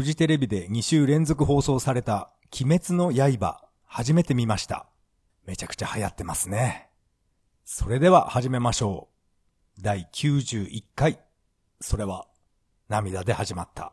[0.00, 4.86] フジテレビで2週連続放送された鬼滅の刃、初めて見ました。
[5.44, 6.88] めちゃくちゃ流行ってますね。
[7.66, 9.08] それでは始めましょ
[9.78, 9.82] う。
[9.82, 11.20] 第91回。
[11.82, 12.26] それは、
[12.88, 13.92] 涙で始まった。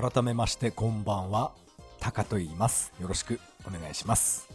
[0.00, 1.52] 改めましてこんばんは、
[1.98, 2.90] タカと言います。
[3.02, 4.48] よろしくお願いします。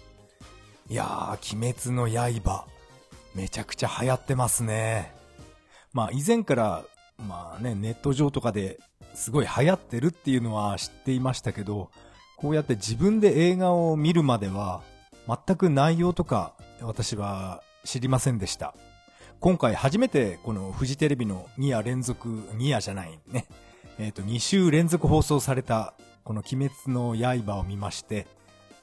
[0.89, 2.65] いやー、鬼滅の刃、
[3.35, 5.13] めちゃくちゃ流行ってますね。
[5.93, 6.83] まあ以前から、
[7.27, 8.79] まあね、ネット上とかで
[9.13, 11.91] すごい流行ってるっていうのは知っていましたけど、
[12.37, 14.81] こうやって自分で映画を見るまでは、
[15.27, 18.73] 全く内容とか私は知りませんでした。
[19.39, 23.45] 今回初めてこのフジテレビの2夜連続、2夜じゃないね。
[23.97, 28.27] えっ、と、2週連続放送されたこの鬼滅の刃を見まして、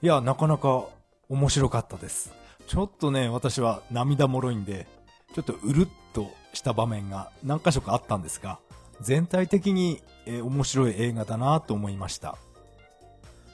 [0.00, 0.86] いや、なかなか
[1.28, 2.32] 面白かったです。
[2.66, 4.86] ちょっとね、私は涙もろいんで、
[5.34, 8.58] ちょっとうるっとした場面が何箇所かあったんですが、
[9.00, 12.38] 全体的に、えー面白い映画だなと思いました。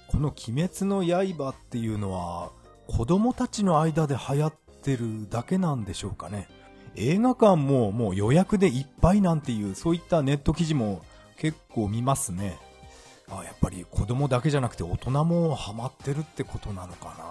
[0.08, 2.50] この鬼滅の刃っていうのは、
[2.86, 6.48] 子供たちの間で流行ってるだけなんでしょうかね。
[6.94, 11.02] 映画館ももう予約でいっぱいなんていう、そういったネット記事も
[11.38, 12.58] 結構見ますね。
[13.30, 17.24] あやっぱり子供だけじゃなくて大人もハマってるってことなのかな。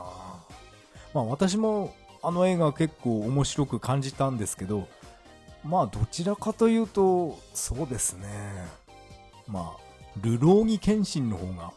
[1.13, 4.87] まあ私もあの映画結構面白く感じたんですけど、
[5.63, 8.27] まあどちらかというと、そうですね。
[9.47, 9.81] まあ、
[10.21, 11.71] ルローニケンシンの方が、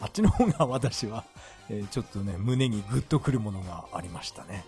[0.00, 1.24] あっちの方が私は、
[1.68, 4.64] えーちょっとね、胸にグッとくるものがありましたね。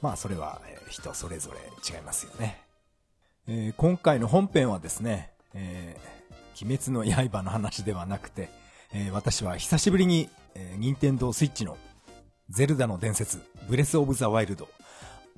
[0.00, 1.58] まあそれは、えー人それぞれ
[1.94, 2.60] 違いますよね。
[3.46, 6.23] えー今回の本編はですね、えー
[6.60, 8.50] 鬼滅の刃の話ではなくて、
[8.92, 11.76] えー私は久しぶりに、えー、任天堂スイッチの
[12.48, 14.68] ゼルダの伝説、ブレスオブザワイルド。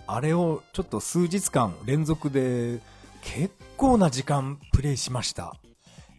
[0.07, 2.81] あれをちょっと数日間連続で
[3.23, 5.57] 結構な時間プレイしました。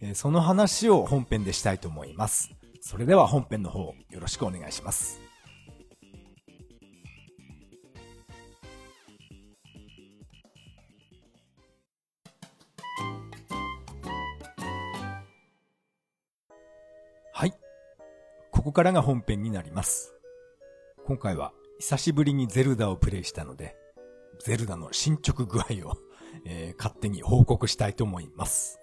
[0.02, 2.50] えーその話を本編でしたいと思います。
[2.80, 3.80] それでは本編の方
[4.10, 5.27] よろしくお願いします。
[18.58, 20.16] ここからが本編になります。
[21.06, 23.76] 今回は久しぶりにゼルダをプレイしたので、
[24.40, 25.96] ゼルダの進捗具合を、
[26.44, 28.80] えー勝手に報告したいと思います。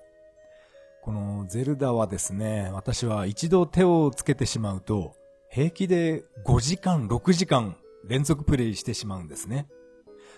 [1.03, 5.13] このゼルダはですね、私は一度手をつけてしまうと、
[5.49, 7.75] 平気で5時間、6時間
[8.07, 9.67] 連続プレイしてしまうんですね。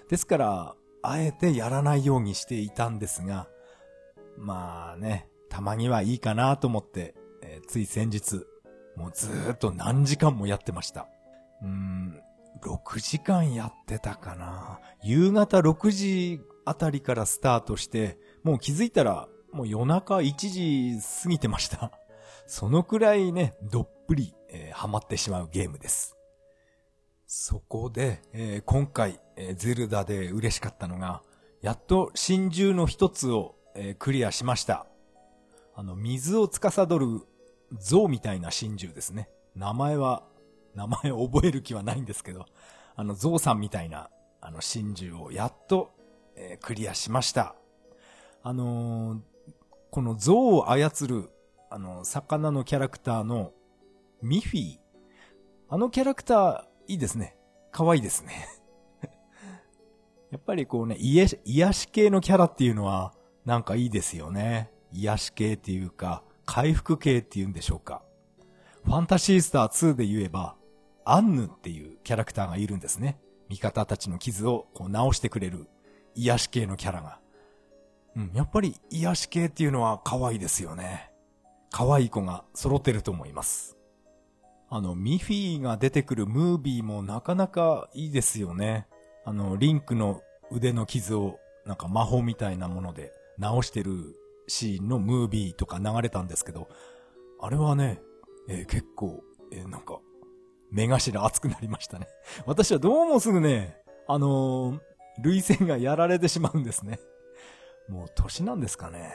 [0.09, 3.47] ですから、あえてやらないようにしていたんですが、
[4.35, 8.47] まあね、たまにはいいかなと思って、えーつい先日、
[8.97, 11.07] もうずーっと何時間もやってました。
[11.61, 12.21] うーん、
[12.61, 14.79] 6時間やってたかな。
[15.03, 21.91] 夕方6時あたりからスタートして、もう気づいたら、もう夜中1時過ぎてました。
[22.47, 26.17] そのくらいね、どっぷり、えーハマってしまうゲームです。
[27.27, 31.21] そこで、えー今回、えーゼルダで嬉しかったのが、
[31.61, 34.87] やっと真珠の一つを、えークリアしました。
[35.75, 37.21] あの、水を司る
[37.79, 39.29] 象みたいな真珠ですね。
[39.55, 40.23] 名前は、
[40.75, 42.45] 名前を覚える気はないんですけど、
[42.95, 44.09] あの、象さんみたいな、
[44.41, 45.91] あの、真珠をやっと、
[46.35, 47.56] えークリアしました。
[48.44, 49.19] あのー
[49.89, 51.29] この象を操る、
[51.69, 53.53] あの、魚のキャラクターの、
[54.22, 54.77] ミフィー。
[55.69, 57.38] あのキャラクター、いいですね。
[57.72, 58.47] 可愛いですね。
[60.31, 63.13] やっぱりこうね、癒し癒し系のキャラっていうのは、
[63.45, 64.72] なんかいいですよね。
[64.91, 68.01] 癒し系っていうか、回復系っていうんでしょうか。
[68.83, 70.55] ファンタシースター2で言えば、
[71.05, 73.19] アンヌっていうキャラクターがいるんですね。
[73.49, 75.67] 味方たちの傷をこう直してくれる
[76.15, 77.19] 癒し系のキャラが。
[78.15, 81.11] うん、やっぱり癒し系っていうのは可愛いですよね。
[81.69, 83.77] 可愛い子が揃ってると思います。
[84.69, 88.88] あの、ミフィーが出てくるムービーもなかなかいいですよね。
[89.25, 94.15] あの、リンクの腕の傷をなんか魔法みたいなもので直してる
[94.47, 96.69] シーンのムービーとか流れたんですけど、
[97.39, 98.01] あれはね、
[98.47, 99.99] えー結構、えーなんか、
[100.71, 102.07] 目頭熱くなりましたね。
[102.45, 104.79] 私はどうもすぐね、あのー、
[105.21, 106.99] 類線がやられてしまうんですね。
[107.89, 109.13] もう年なんですかね。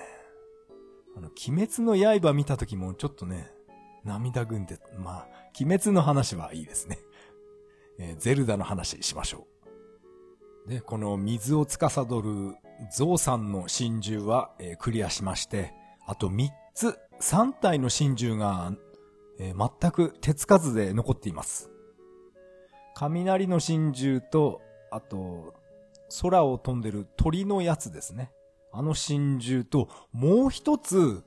[1.16, 3.52] あの、鬼滅の刃見た時もちょっとね、
[4.04, 5.28] 涙ぐんで、まあ、
[5.60, 6.98] 鬼滅の話はいいですね。
[7.98, 9.46] えーゼルダの話しましょ
[10.66, 10.68] う。
[10.68, 12.56] で、この水を司る
[12.90, 15.72] ゾウさんの真珠は、えークリアしまして、
[16.06, 18.72] あと3つ、3体の真珠が、
[19.38, 21.70] えー、全く手つかずで残っています。
[22.94, 25.54] 雷の真珠と、あと、
[26.20, 28.30] 空を飛んでる鳥のやつですね。
[28.72, 31.22] あの真珠と、もう一つ、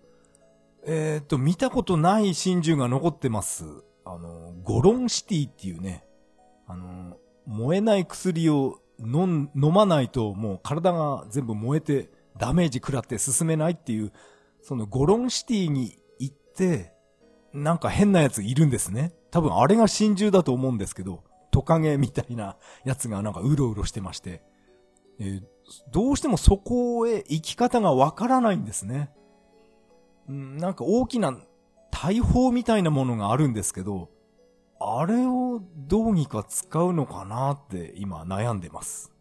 [0.85, 3.65] えっ、ー、と、見たことない真珠が残ってます。
[4.03, 6.05] あの、ゴロンシティっていうね、
[6.67, 14.11] あの、燃えない薬を飲飲まないともう体が全部燃えてダメージ食らって進めないっていう、
[14.61, 16.93] そのゴロンシティに行って、
[17.53, 19.13] なんか変なやついるんですね。
[19.31, 24.43] 多分あれが真珠だと思うんですけど、トカゲみたいなやつがなんかうろうろしてまして、
[25.19, 25.43] えー、
[25.91, 29.09] どうしてもそこへ行き方がわからないんですね。
[30.31, 31.37] ん、なんか大きな
[31.91, 34.09] 大砲みたいなものがあるんですけど、
[34.87, 39.11] あれをどうにか使うのかなって今悩んでます。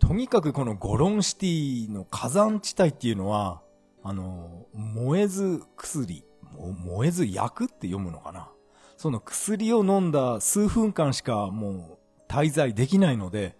[0.00, 3.62] とにかくこのゴロンシティの火山地帯っていうのは、
[4.02, 6.24] あの、燃えず薬、
[6.58, 8.50] 燃えず薬って読むのかな。
[8.96, 11.98] その薬を飲んだ数分間しかもう
[12.28, 13.56] 滞在できないので、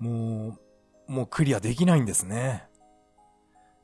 [0.00, 0.58] も
[1.08, 2.64] う、もうクリアできないんですね。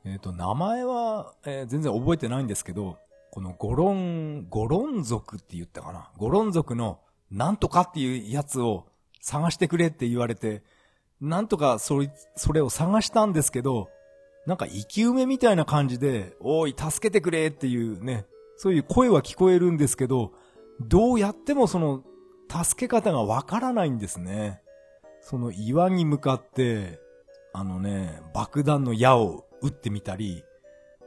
[0.03, 2.97] えっ、ー、と、名前は、えー、全然覚えてないんですけど、
[3.31, 6.11] このゴロン、ゴロン族って言ったかな？
[6.17, 8.87] ゴロン族のなんとかっていうやつを
[9.21, 10.63] 探してくれって言われて、
[11.19, 13.89] なんとかそれ、それを探したんですけど、
[14.45, 18.25] なんか生き埋めみたいな感じで、おい、助けてくれっていうね、
[18.55, 20.31] そういう声は聞こえるんですけど、
[20.79, 22.03] どうやってもその、
[22.49, 24.61] 助け方がわからないんですね。
[25.19, 26.99] その岩に向かって、
[27.51, 30.45] あのね、爆弾の矢を撃ってみたり、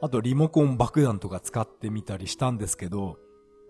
[0.01, 3.17] あとリモコン爆弾とか使ってみたりしたんですけど、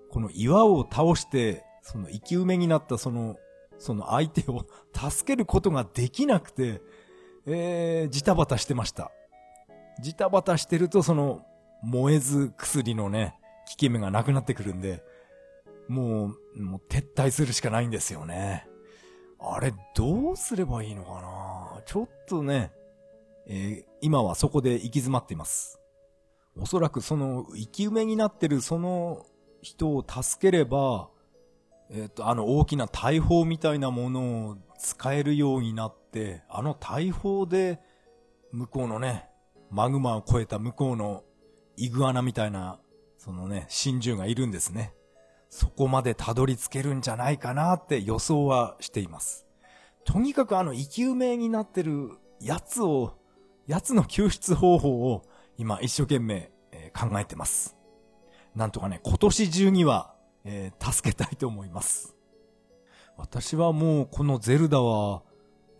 [0.10, 3.38] この岩を倒して、その生き埋めになったその、
[3.78, 6.82] その相手を助けることができなくて、
[7.46, 9.12] えー、ジタバタしてました。
[10.02, 11.42] ジタバタしてるとその、
[11.84, 13.36] 燃えず薬のね、
[13.68, 15.04] 効き目がなくなってくるんで、
[15.88, 18.68] もう、もう撤退するしかないんですよね。
[19.40, 21.22] あれ、どうすればいいのか
[21.76, 21.82] な？
[21.86, 22.72] ちょっとね、
[23.48, 25.81] えー、今はそこで行き詰まっています。
[26.58, 29.26] おそらくその生き埋めになってるその
[29.62, 31.10] 人を助ければ、
[31.90, 37.80] えっ、ー、と、あの大きな大砲みたいなものを使えるようになって、あの大砲で
[38.52, 39.30] 向こうのね、
[39.70, 41.24] マグマを越えた向こうの
[41.78, 42.80] イグアナみたいな、
[43.18, 44.94] そのね、真珠がいるんですね。
[45.50, 49.46] そこまでたどり着けるんじゃないかなって予想はしています。
[50.06, 53.18] とにかくあの生き埋めになってるやつを、
[53.68, 55.24] やつの救出方法を
[55.58, 57.78] 今一生懸命、えー、考えてます。
[58.56, 60.14] なんとかね、今年中には、
[60.44, 62.16] えー、助けたいと思います。
[63.18, 65.24] 私はもうこのゼルダは、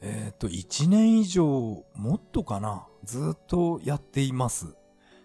[0.02, 4.76] えっ、ー、と、1年以上、もっとかな、ずっとやっています。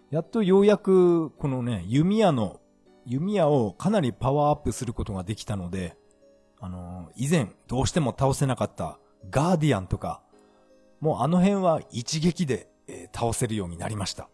[0.09, 2.59] やっとようやく、このね、弓矢の
[3.07, 5.95] 弓矢をかなりパワーアップすることができたので、
[6.59, 8.99] あのー、以前どうしても倒せなかった
[9.29, 10.21] ガーディアンとか、
[10.99, 14.29] もうあの辺は一撃で、えー、倒せるようになりました。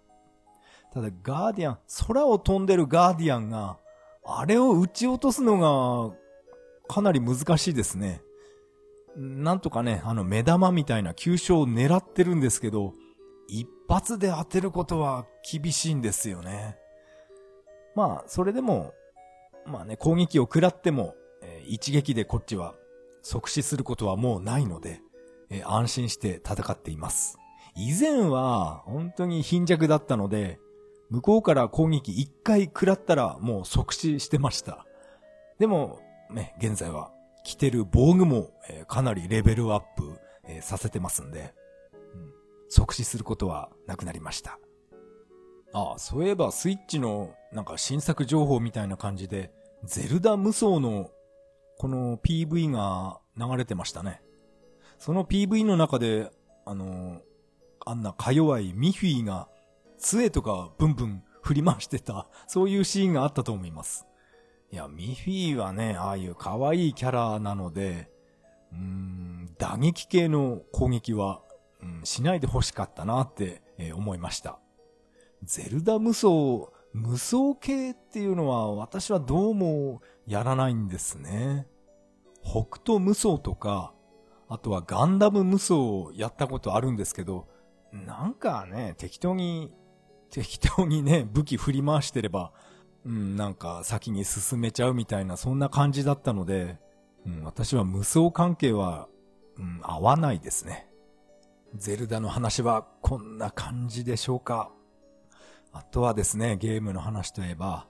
[0.93, 3.79] ただガーディアン、空を飛んでるガーディアンが、
[4.23, 6.15] あれを撃ち落とすのが、
[6.87, 8.21] かなり難しいですね。
[9.15, 12.93] なんとかね、あの目玉みたいな急所を狙ってるんですけど、
[13.47, 16.77] 一発で当てることは厳しいんですよね。
[17.95, 18.93] まあ、それでも、
[19.65, 22.75] まあね、攻撃を食らっても、えー、一撃でこっちは
[23.23, 25.01] 即死することはもうないので、
[25.49, 27.37] えー、安心して戦っています。
[27.75, 30.59] 以前は本当に貧弱だったので、
[31.09, 34.85] 向こうから攻撃一回食らったらもう即死してました。
[35.59, 35.99] でも、
[36.31, 37.11] ね、現在は
[37.43, 38.51] 着てる防具も、
[38.87, 40.19] かなりレベルアップ、
[40.61, 41.53] させてますんで、
[42.69, 44.59] 即死することはなくなりました。
[45.73, 49.51] ああ、そういえばスイッチのなんか新作情報みたいな感じで、
[49.83, 51.11] ゼルダ無双の
[51.77, 54.21] この PV が流れてましたね。
[54.97, 56.31] その PV の中で、
[56.65, 57.21] あの
[57.85, 59.49] あんなか弱いミフィが
[60.03, 64.05] 杖とかブンブン振り回してた、 そういうシーンがあったと思います。
[64.71, 68.11] いや、ミフィーはね、ああいう可愛いキャラなので、
[68.71, 71.41] うん、打撃系の攻撃は、
[71.81, 74.59] うん、しないで欲しかったなって、えー、思いました。
[75.43, 76.27] ゼルダ無双、
[76.93, 81.67] 無双系っていうのは私はどうもやらないんですね。
[82.41, 83.93] 北斗無双とか、
[84.49, 87.47] あとはガンダム無双をやったことあるんですけど、
[87.91, 89.71] なんかね、適当に、
[90.33, 92.51] 適当にね、武器振り回してれば、
[93.05, 96.79] うん、なんか先に進めちゃうみたいな、そんな感じだったので、
[97.27, 99.07] うん、私は無双関係は、
[99.59, 100.89] うん、合わないですね。
[101.75, 104.71] ゼルダの話はこんな感じでしょうか。
[105.71, 107.87] あとはですね、ゲームの話といえば、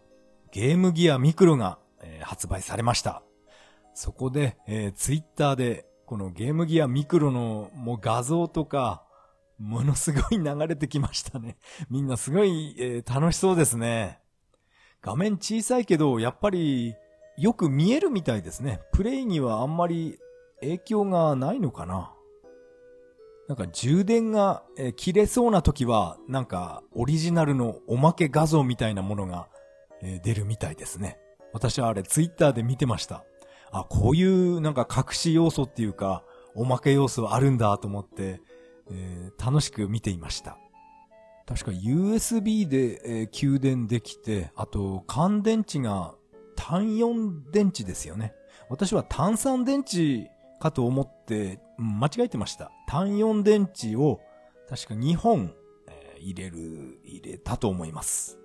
[0.51, 3.23] ゲームギアミクロが、えー、発売されました。
[3.93, 9.05] そこで、えー、ツイッターで、このゲームギアミクロのもう画像とか、
[9.59, 11.57] ものすごい流れてきましたね。
[11.89, 14.19] みんなすごい、えー、楽しそうですね。
[15.01, 16.95] 画面小さいけど、やっぱり、
[17.37, 18.79] よく見えるみたいですね。
[18.91, 20.19] プレイにはあんまり
[20.61, 22.13] 影響がないのかな。
[23.47, 29.49] なんか充電が、えー、切れそうな時は、なんかオリジナルのおまけ画像みたいなものが、
[30.01, 31.17] えー、出るみたいですね。
[31.51, 33.25] 私はあれツイッターで見てました。
[33.71, 36.23] あ、こういうなんか隠し要素っていうか、
[36.55, 38.39] おまけ要素あるんだと思って、
[38.91, 40.57] えー、楽しく見ていました。
[41.45, 46.15] 確か USB で、えー、給電できて、あと乾電池が
[46.55, 48.33] 単4電池ですよね。
[48.69, 52.71] 私は単3電池かと思って、間違えてました。
[52.87, 54.21] 単4電池を
[54.69, 55.53] 確か2本、
[55.89, 58.39] えー、入れる、入れたと思います。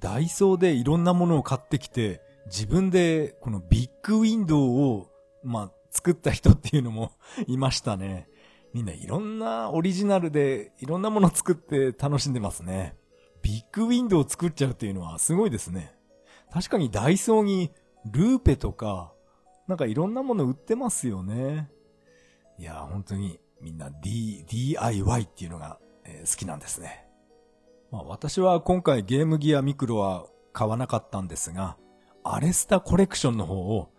[0.00, 5.10] ダイソーでいろんなものを買ってきて、自分でこのビッグウィンドウを、
[5.44, 7.12] まあ、作った人っていうのも
[7.46, 8.28] いましたね。
[8.74, 12.96] みんないろんなオリジナルでいろんなもの作って楽しんでますね。
[13.42, 15.94] ビッグウィンドウを作っちゃうっていうのはすごいですね。
[16.52, 17.70] 確かにダイソーに
[18.06, 19.12] ルーペとか、
[19.66, 21.70] なんかいろんなもの売ってますよね。
[22.58, 27.06] いや、本当にみんな D、DIY っていうのが、えー、好きなんですね。
[27.90, 31.76] まあ私は今回ゲームギアミクロは買わなかったんですが、
[32.24, 33.90] アレスタコレクションの方を、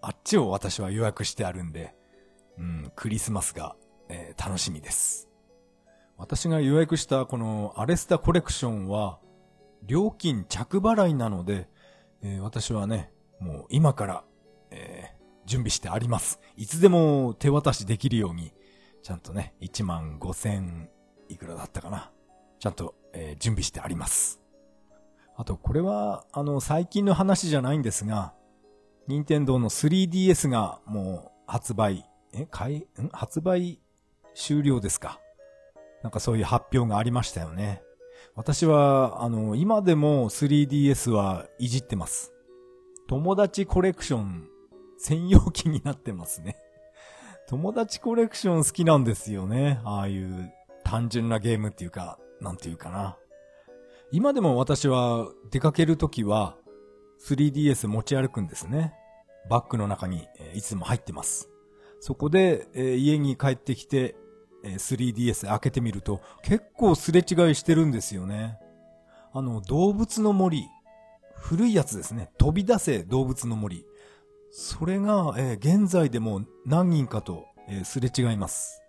[0.00, 1.94] あっちを私は予約してあるんで、
[2.58, 3.76] うん、クリスマスが、
[4.08, 5.28] えー、楽しみです。
[6.16, 9.20] 私が予約したこのアレスタコレクションは、
[9.86, 11.68] 料金着払いなので、
[12.22, 14.24] えー、私はね、もう今から、
[14.70, 16.40] えー、準備してあります。
[16.56, 18.52] いつでも手渡しできるように、
[19.02, 20.90] ちゃんとね、1万5千
[21.28, 22.10] いくらだったかな。
[22.58, 24.40] ちゃんと、えー、準備してあります。
[25.36, 28.34] あと、これは、あの、最近の話じゃないんですが、
[29.06, 33.08] 任天堂の 3DS がもう発売、え、買い、ん？
[33.12, 33.80] 発売
[34.38, 35.20] 終了ですか。
[36.02, 37.82] なんかそういう発表がありましたよね。
[38.36, 42.32] 私は、あの、今でも 3DS はいじってます。
[43.08, 44.48] 友達コレクション
[44.96, 46.56] 専用機になってますね。
[47.48, 49.80] 友達コレクション好きなんですよね。
[49.84, 50.52] ああいう
[50.84, 53.16] 単純なゲームっていうか、なんていうかな。
[54.12, 56.56] 今でも私は出かけるときは
[57.26, 58.94] 3DS 持ち歩くんですね。
[59.50, 61.48] バッグの中に、いつも入ってます。
[62.00, 64.14] そこで、え家に帰ってきて、
[64.64, 68.58] 3DS 開けてみると結構すれ違いしてるんですよね。
[69.32, 70.66] あの、動物の森。
[71.36, 72.30] 古いやつですね。
[72.38, 73.84] 飛び出せ動物の森。
[74.50, 78.82] それが、え現在でも何人かと、えすれ違います。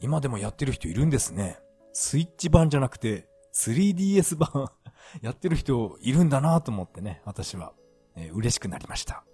[0.00, 1.58] 今でもやってる人いるんですね。
[1.92, 4.70] スイッチ版じゃなくて、3DS 版
[5.22, 7.72] やってる人いるんだなと思ってね、私は、
[8.14, 9.24] えー、嬉しくなりました。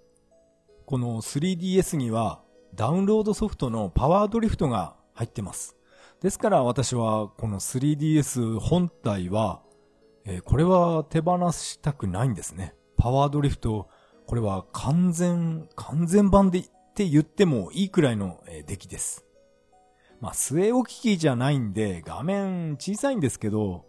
[0.85, 2.41] この 3DS には
[2.75, 5.75] ダウンロードソフトのパワードリフトが入ってます。
[6.21, 9.61] ですから私はこの 3DS 本体は、
[10.25, 12.75] えー、これは手放したくないんですね。
[12.97, 13.89] パワードリフト、
[14.27, 16.63] これは完全、完全版でっ
[16.95, 19.25] て言ってもいいくらいの、出来です。
[20.21, 23.85] まあ、据え置き機じゃないんで画面小さいんですけど、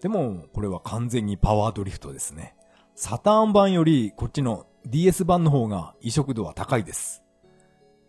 [0.00, 2.56] でも、これは完全にパワードリフトですね。
[2.94, 7.22] サターン版よりこっちの DS 版の方が移植度は高いです。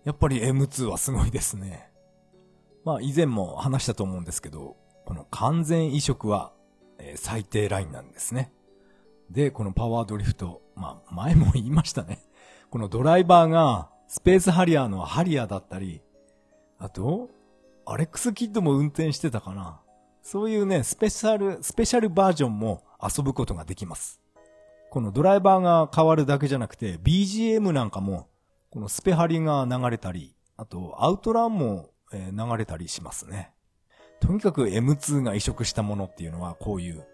[0.03, 1.89] やっぱり M2 はすごいですね。
[2.85, 6.53] まあ以前も話したと思うんですけど、この完全移植は、
[6.99, 8.53] え、最低ラインなんですね。
[9.29, 12.23] で、このパワードリフト、まあ前も言いましたね。
[12.69, 16.01] このドライバーがスペースハリアーのハリアーだったり、
[16.77, 17.29] あと、
[17.85, 19.81] アレックスキッドも運転してたかな。
[20.21, 24.21] そういうね、スペシャル、スペシャルバージョンも遊ぶことができます。
[24.91, 28.27] このドライバーが変わるだけじゃなくて、BGM なんかも、
[28.69, 33.51] このスペハリが流れたり、あと、アウトランも、え流れたりしますね。
[34.19, 37.05] とにかく M2 が移植したものっていうのは、こういう、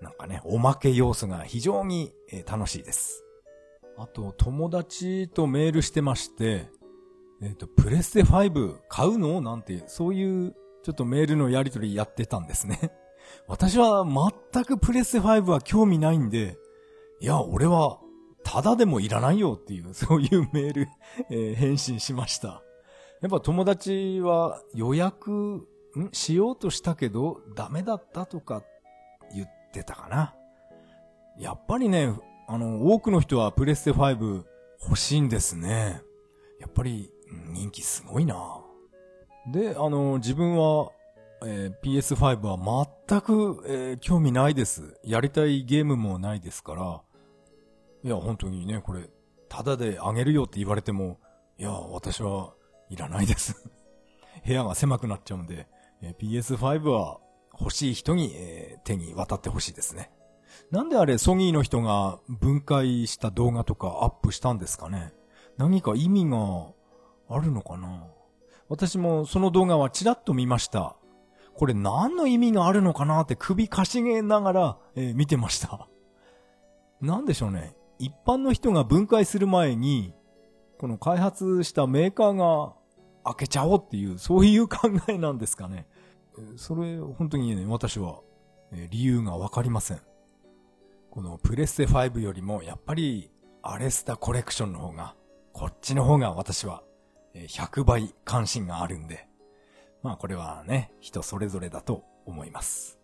[0.00, 3.24] なんかね、おまけ要素が非常に、え楽しいです。
[3.96, 6.70] あと、友達とメールしてまして、
[7.42, 9.40] えっ、ー、と、プレステ5買うの？
[9.40, 12.92] なんて、そういうちょっとメールのやり取りやってたんですね。
[13.46, 16.56] 私は全くプレステ5は興味ないんで、
[17.20, 18.00] いや、俺は、
[18.44, 20.88] ただでもいらないよっていう、そういうメール、
[21.30, 22.62] えー、返信しました。
[23.22, 25.66] やっぱ友達は予約、
[26.12, 28.64] しようとしたけど、ダメだったとか
[29.32, 30.34] 言ってたかな。
[31.38, 32.12] やっぱりね、
[32.48, 34.44] あの、多くの人はプレステ5
[34.82, 36.02] 欲しいんですね。
[36.58, 37.10] やっぱり
[37.52, 38.60] 人気すごいな
[39.52, 40.90] で、あの、自分は、
[41.44, 44.98] えー PS5 は全く、えー興味ないです。
[45.04, 47.00] やりたいゲームもないですから。
[48.02, 49.08] いや、本当にね、これ、
[49.48, 51.20] タダであげるよって言われても、
[51.58, 52.54] いや、私は
[52.92, 53.70] いらないです。
[54.44, 55.68] 部屋が狭くなっちゃうんで、
[56.02, 57.20] え PS5 は
[57.58, 60.10] 欲しい人に、え手に渡ってほしいですね。
[60.70, 65.12] なんであれ、ソニーの人が分解した動画とかアップしたんですかね
[65.56, 66.72] 何か意味が
[67.28, 68.06] あるのかな
[68.68, 70.96] 私もその動画はちらっと見ました。
[71.54, 75.88] これ何の意味があるのかなって首かしげながら、えー見てました。
[77.00, 77.76] なんでしょうね。
[77.98, 80.14] 一般の人が分解する前に、
[80.78, 82.74] この開発したメーカーが
[83.24, 85.86] 開けちゃおうっていう、そういう考えなんですかね。
[86.56, 88.20] それ、本当にね、私は、
[88.90, 90.00] 理由がわかりません。
[91.10, 93.30] このプレステ5よりも、やっぱり、
[93.62, 95.14] アレスタコレクションの方が、
[95.52, 96.82] こっちの方が私は、
[97.34, 99.28] 100倍関心があるんで、
[100.02, 102.98] まあこれはね、人それぞれだと思います。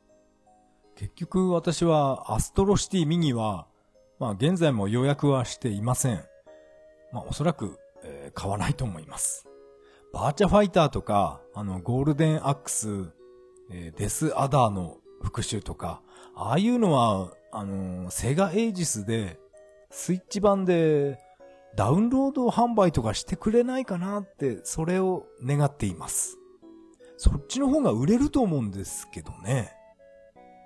[0.97, 3.69] 結局私はアストロシティミニは、
[4.19, 6.25] まあ現在も予約はしていません。
[7.13, 9.48] まあおそらく、えー買わないと思います。
[10.19, 13.13] バーチャファイターとか、あのゴールデンアックス、
[13.71, 16.03] えーデスアダーの復習とか、
[16.35, 19.39] ああいうのは、あのセガエイジスで、
[19.91, 21.21] スイッチ版で
[21.77, 26.37] ダウンロード販売とかしてくれないかなって、それを願っています。
[27.17, 29.73] そっちの方が売れると思うんですけどね。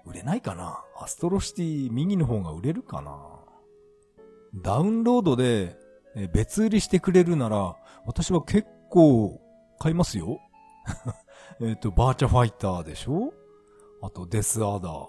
[0.06, 3.18] 売れないかなアストロシティミニの方が売れるかな
[4.54, 5.76] ダウンロードで
[6.32, 9.41] 別売りしてくれるなら、私は結構
[9.82, 10.38] 買いますよ。
[11.60, 13.32] えっと、バーチャファイターでしょ？
[14.00, 15.08] あと、デスアーダー。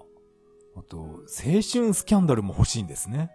[0.75, 3.32] あと、青春スキャンダルも欲しいんですね。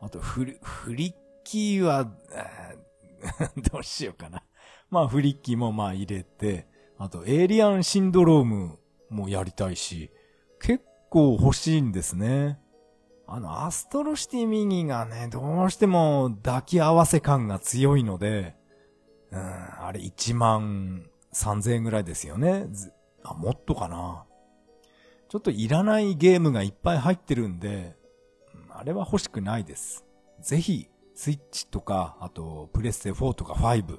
[0.00, 1.14] あと、フリ、フリッ
[1.44, 2.04] キーは、
[3.70, 4.42] どうしようかな。
[4.88, 6.66] まあ、フリッキーもまあ入れて、
[6.96, 8.78] あと、エイリアンシンドローム
[9.10, 10.10] もやりたいし、
[10.60, 12.58] 結構欲しいんですね。
[13.26, 18.56] あの、アストロシティミニがね、どうしても抱き合わせ感が強いので、
[19.32, 22.66] あれ1万3000円ぐらいですよね。
[23.22, 24.24] あ、もっとかな。
[25.28, 27.96] ちょっといらないゲームがいっぱい入ってるんで、
[28.70, 30.04] あれは欲しくないです。
[30.40, 33.98] ぜひ、スイッチとか、あと、プレステ4とか5。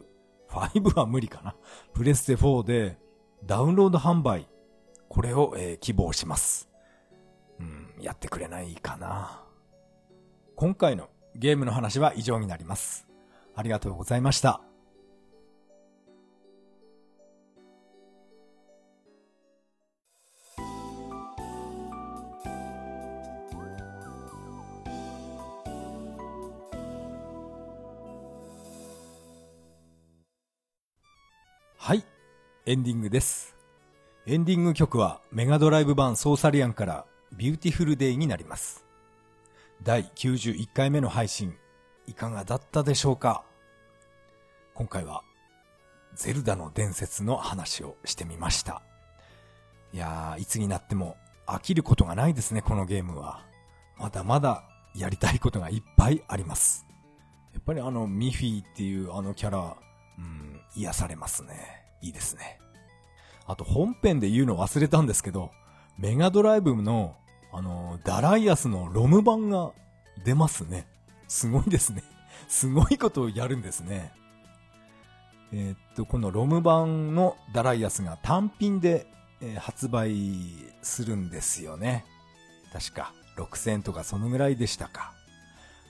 [0.50, 1.56] 5は無理かな。
[1.94, 2.98] プレステ4で
[3.46, 4.50] ダウンロード販売。
[5.08, 6.70] これを、えー希望します。
[7.60, 9.44] うん、やってくれないかな。
[10.56, 13.08] 今回のゲームの話は以上になります。
[13.56, 14.62] ありがとうございました。
[31.84, 32.04] はい、
[32.68, 33.56] エンディングです。
[34.28, 38.86] エンディング曲はメガドライブ版ソーサリアンからビューティフルデイになります。
[39.82, 41.58] 第91回目の配信、
[42.06, 43.44] いかがだったでしょうか？
[44.76, 45.24] 今回は、
[46.14, 48.84] ゼルダの伝説の話をしてみました。
[49.92, 51.18] いやー、いつになっても
[51.48, 53.44] 飽きることがないですね、このゲームは。
[53.98, 54.66] まだまだ
[54.96, 56.86] やりたいことがいっぱいあります。
[57.56, 59.76] やっぱりあのミフィーっていうあのキャラ、
[60.20, 61.86] うん、癒されますね。
[62.02, 62.60] いいですね。
[63.46, 65.52] あと本編で言うの忘れたんですけど、
[65.98, 67.16] メガドライブの、
[67.52, 69.72] あの、ダライアスのロム版が
[70.24, 70.88] 出ますね。
[71.28, 72.04] すごいですね。
[72.48, 74.12] すごいことをやるんですね。
[75.54, 79.08] えーっと、このロム版のダライアスが単品で、
[79.42, 80.14] えー発売
[80.82, 82.06] するんですよね。
[82.72, 85.14] 確か6000とかそのぐらいでしたか。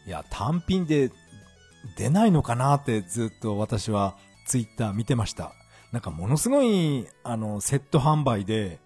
[0.07, 1.11] いや、単品で
[1.97, 4.15] 出ないのかなってずっと私は
[4.51, 5.53] ツイッター見てました。
[5.93, 8.81] なんかものすごい、あの、セット販売で、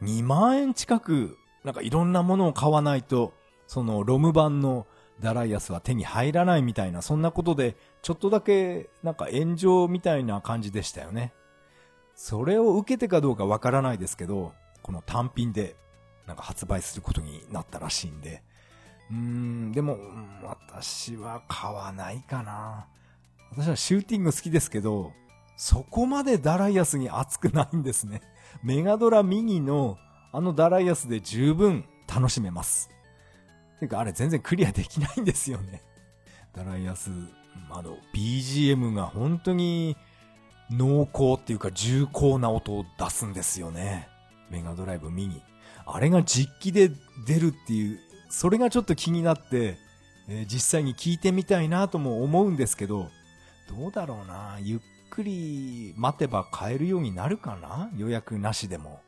[0.00, 3.34] 2万円近く、なんかいろんなものを買わないと、
[3.66, 4.86] そのロム版の
[5.20, 11.34] ダライアスは手に入らないみたいな、そんなことで、ちょっとだけ、なんか炎上みたいな感じでしたよね。
[12.14, 15.76] それを受けてかどうかわからないですけど、この単品で、
[16.26, 18.42] なんか発売することになったらしいんで、
[19.10, 19.98] うーん、でも、
[20.42, 22.86] 私は買わないかな。
[23.56, 25.12] 私はシューティング好きですけど、
[25.56, 28.20] そこまでダライアスに熱くないんですね。
[28.64, 29.98] メガドラミニの
[30.32, 32.90] あのダライアスで十分楽しめます。
[33.78, 35.82] てかあれ全然クリアできないんですよね。
[36.52, 37.10] ダライアス、
[37.70, 39.96] あの BGM が本当に
[40.70, 44.08] 濃厚っていうか重厚な音を出すんですよね。
[44.50, 45.40] メガドライブミニ。
[45.86, 46.90] あれが実機で
[47.26, 49.78] 出るっていう、それがちょっと気になって、
[50.26, 53.08] えー実際に聞いてみたいなとも思うんですけど、
[53.68, 57.90] どうだろうなゆっくり待てば買えるようになるかな？
[57.96, 59.00] 予約なしでも。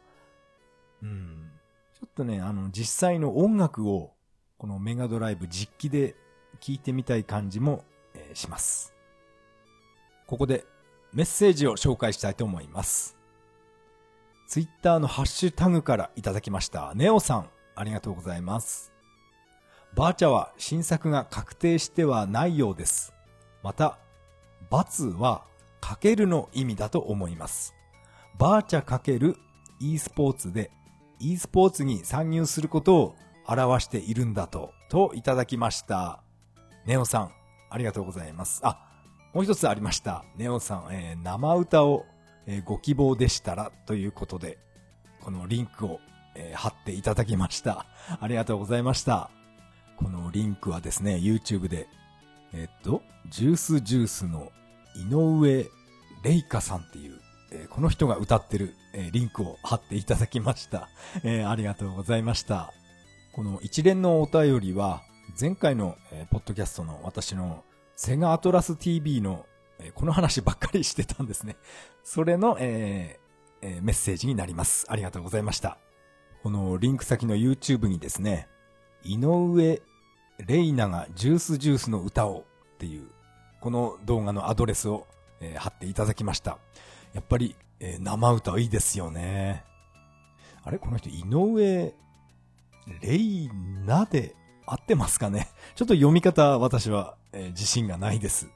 [1.02, 1.50] うん。
[1.94, 4.12] ちょっとね、あの、実際の音楽を、
[4.58, 6.14] このメガドライブ実機で
[6.60, 8.94] 聞いてみたい感じも、えー、します。
[10.26, 10.64] ここで
[11.12, 13.16] メッセージを紹介したいと思います。
[14.46, 16.92] ツイッターのハッシュタグからいただきました。
[16.94, 18.92] ネオさん、ありがとうございます。
[19.94, 23.12] バーチャは新作が確定してはないようです。
[23.62, 23.98] また、
[24.70, 25.44] は
[25.80, 27.74] かけるの意味だと思います。
[28.38, 29.36] バーチャかける
[29.80, 30.70] e スポーツで
[31.18, 36.20] e スポーツに参入することを表しているんだと、といただきました。
[36.84, 37.30] ネオさん、
[37.70, 38.60] ありがとうございます。
[38.64, 38.78] あ、
[39.32, 40.24] もう一つありました。
[40.36, 42.04] ネオさん、えー、生歌を、
[42.46, 44.58] えー、ご希望でしたらということで、
[45.20, 46.00] このリンクを、
[46.34, 47.86] えー、貼っていただきました。
[48.20, 49.30] ありがとうございました。
[49.96, 51.88] このリンクはですね、YouTube で、
[52.54, 54.50] えっと、ジュースジュースの
[54.96, 55.66] 井上
[56.22, 60.88] 玲香さんっていうえー、この人が歌ってる、えー、リンクを貼っていただきました。
[61.22, 62.72] えー、ありがとうございました。
[63.32, 65.02] この一連のお便りは、
[65.38, 69.46] 前回の、えポッドキャストの私のセガアトラス TV の、
[69.78, 71.56] えこの話ばっかりしてたんですね。
[72.02, 73.20] それの、え
[73.62, 74.86] えメッセージになります。
[74.88, 75.78] ありがとうございました。
[76.42, 78.48] このリンク先の YouTube にですね、
[79.02, 79.82] 井上
[80.38, 82.44] レイナがジュースジュースの歌を
[82.74, 83.08] っていう、
[83.60, 85.06] この動画のアドレスを、
[85.40, 86.58] え貼っていただきました。
[87.12, 89.64] やっぱり、えー、生歌いいですよね。
[90.62, 90.78] あれ？
[90.78, 91.94] この人、井上、
[93.02, 93.50] レイ
[93.84, 95.48] ナで合ってますかね？
[95.74, 98.48] ちょっと読み方、私は、えー、自信がないです。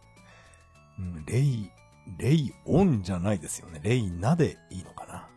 [0.98, 1.70] うん、レイ、
[2.18, 3.80] レイオンじゃないですよね。
[3.82, 5.28] レイナでいいのかな？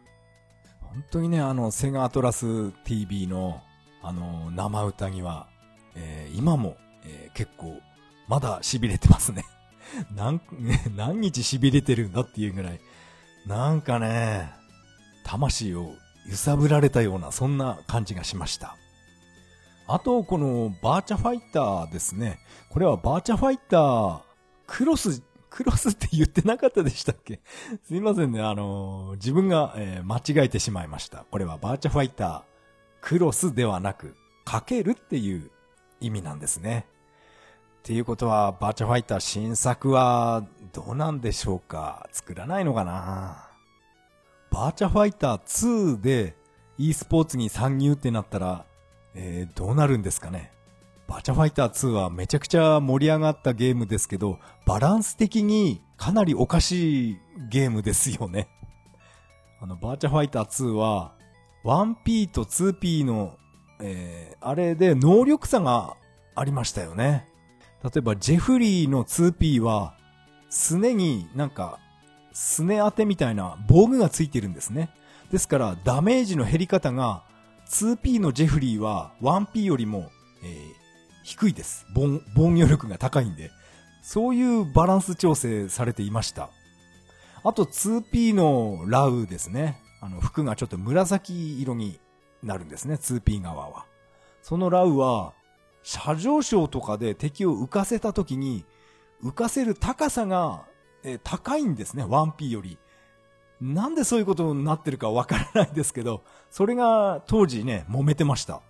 [0.81, 3.61] 本当にね、あの、セガアトラス TV の、
[4.01, 5.47] あの、生歌には、
[5.95, 7.79] えー、今も、えー、結構、
[8.27, 9.45] まだ痺れてますね。
[10.15, 10.41] 何、
[10.95, 12.79] 何日痺れてるんだっていうぐらい、
[13.45, 14.51] なんかね、
[15.23, 15.95] 魂を
[16.29, 18.77] 揺さぶられたような、そんな感じがしました。
[19.87, 22.39] あと、このバーチャファイターですね。
[22.69, 24.21] これはバーチャファイター、
[24.65, 27.41] クロス、クロスって言ってなかったでしたっけ？
[27.85, 28.41] すいませんね。
[28.41, 31.25] あのー、自分が、えー、間違えてしまいました。
[31.29, 32.41] これはバーチャファイター、
[33.01, 35.51] クロスではなく、かけるっていう
[36.03, 36.85] 意味なんですね。
[37.79, 42.07] っていうことは、バーチャファイター新作はどうなんでしょうか？
[42.11, 43.49] 作らないのかな？
[44.51, 46.35] バーチャファイター2で
[46.77, 48.65] e スポーツに参入ってなったら、
[49.15, 50.51] えー、どうなるんですかね？
[51.07, 57.17] バーチャファイター2はめちゃくちゃ盛り上がったゲームですけど、バランス的にかなりおかしい
[57.49, 58.47] ゲームですよね。
[59.61, 61.13] あの、バーチャファイター2は、
[61.65, 63.37] 1P と 2P の、
[63.85, 65.97] えー、あれで能力差が
[66.35, 67.27] ありましたよね。
[67.83, 69.97] 例えば、ジェフリーの 2P は、
[70.49, 71.79] すねになんか、
[72.31, 74.89] すね当てみたいな防具がついてるんですね。
[75.31, 77.23] ですから、ダメージの減り方が、
[77.67, 80.09] 2P のジェフリーは 1P よりも、
[80.43, 80.59] えー、
[81.23, 81.85] 低いです。
[81.93, 83.51] 防御力が高いんで。
[84.01, 86.49] そういうバランス調整されていました。
[87.43, 89.81] あと 2P のラウですね。
[89.99, 91.99] あの、服がちょっと紫色に
[92.43, 92.95] なるんですね。
[92.95, 93.85] 2P 側は。
[94.41, 95.33] そのラウは、
[95.83, 98.65] 車上昇とかで敵を浮かせた時に、
[99.23, 100.65] 浮かせる高さが、
[101.03, 102.77] えー、高いんですね、1P より。
[103.61, 108.61] なんでそういうことになってるかわからないですけど、それが当時ね、揉めてました。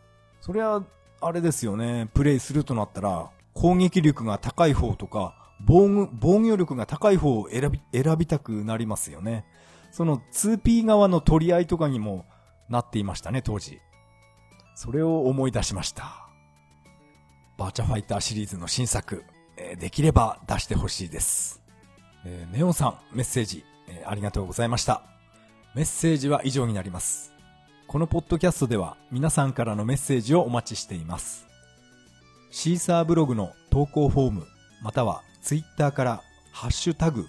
[0.42, 0.84] それは、
[1.22, 9.46] あれですよね、プレイするとなったら、攻撃力が高い方とか、防、防御力が高い方を選び、選びたくなりますよね。
[9.92, 12.26] その 2P 側の取り合いとかにも
[12.70, 13.80] なっていましたね、当時。
[14.76, 16.28] それを思い出しました。
[17.58, 19.24] バーチャファイターシリーズの新作、
[19.58, 21.62] えー、できれば出してほしいです。
[22.26, 25.04] えー、ネオンさん、メッセージ、えー、ありがとうございました。
[25.76, 27.34] メッセージは以上になります。
[27.88, 31.46] このポッドキャストでは皆さんからのメッセージをお待ちしています。
[32.50, 34.48] シーサーブログの投稿フォーム、
[34.82, 37.28] またはツイッターからハッシュタグ、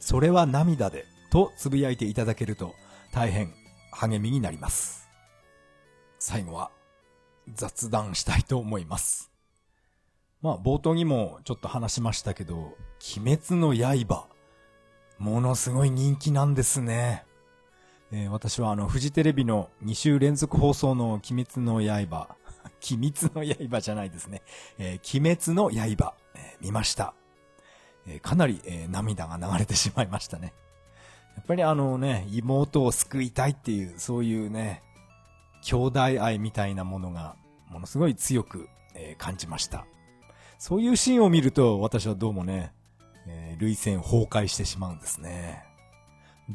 [0.00, 2.74] それは涙でとつぶやいていただけると
[3.12, 3.52] 大変
[3.96, 5.08] 励みになります。
[6.18, 6.70] 最後は
[7.54, 9.30] 雑談したいと思います。
[10.42, 12.76] まあ、冒頭にもちょっと話しましたけど、
[13.16, 14.28] 鬼滅の刃、
[15.18, 17.24] ものすごい人気なんですね。
[18.12, 22.36] えー、私はあの、フジテレビの2週連続放送の鬼滅の刃、
[22.92, 24.42] 鬼滅の刃じゃないですね。
[24.78, 27.14] えー、鬼滅の刃、えー、見ました。
[28.08, 30.52] えかなり、え涙が流れてしまいましたね。
[31.36, 34.82] やっぱりあのね、妹を救いたいっていう、そういうね、
[35.62, 37.36] 兄弟愛みたいなものが、
[37.68, 39.86] ものすごい強く、え感じました。
[40.58, 42.72] そういうシーンを見ると、私はどうもね、
[43.26, 45.64] えー、類線崩壊してしまうんですね。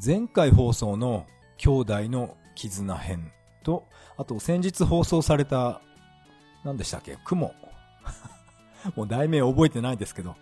[0.03, 3.31] 前回放送の兄弟の絆編
[3.63, 3.85] と、
[4.17, 5.81] あと先日放送された、
[6.63, 7.53] 何でしたっけ雲。
[8.95, 10.35] もう題名覚えてないですけど、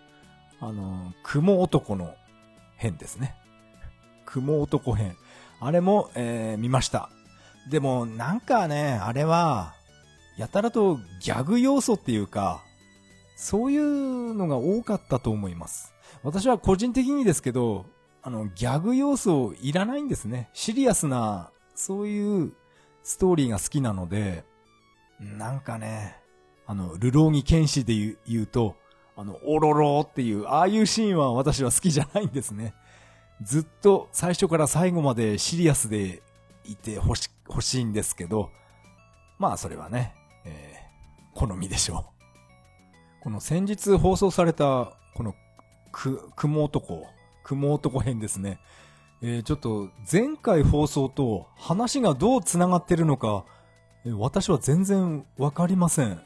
[0.60, 2.14] あのー、雲男の
[2.76, 3.36] 編ですね。
[4.32, 5.16] 雲男編。
[5.60, 7.10] あれも、えー、見ました。
[7.68, 9.74] でも、なんかね、あれは、
[10.38, 12.62] やたらとギャグ要素っていうか、
[13.36, 15.92] そういうのが多かったと思います。
[16.22, 17.86] 私は個人的にですけど、
[18.22, 20.50] あの、ギャグ要素いらないんですね。
[20.52, 22.52] シリアスな、そういう
[23.02, 24.44] ストーリーが好きなので、
[25.18, 26.16] なんかね、
[26.66, 28.76] あの、ルローギ剣士で言う言うと、
[29.16, 32.74] あの、オロロっていう、ああいうシーンは私は好きじゃないんですね。
[33.42, 36.22] ずっと最初から最後までシリアスで
[36.64, 38.50] いてほし、欲しいんですけど、
[39.38, 42.12] まあそれはね、えー、好みでしょ
[43.20, 43.22] う。
[43.22, 45.34] この先日放送された、この、
[45.92, 47.06] く、雲男、
[47.42, 48.60] 雲男編ですね。
[49.22, 53.44] えー、ちょっと前回放送と話がどう繋がってるのか、
[54.06, 56.20] え、私は全然わかりません。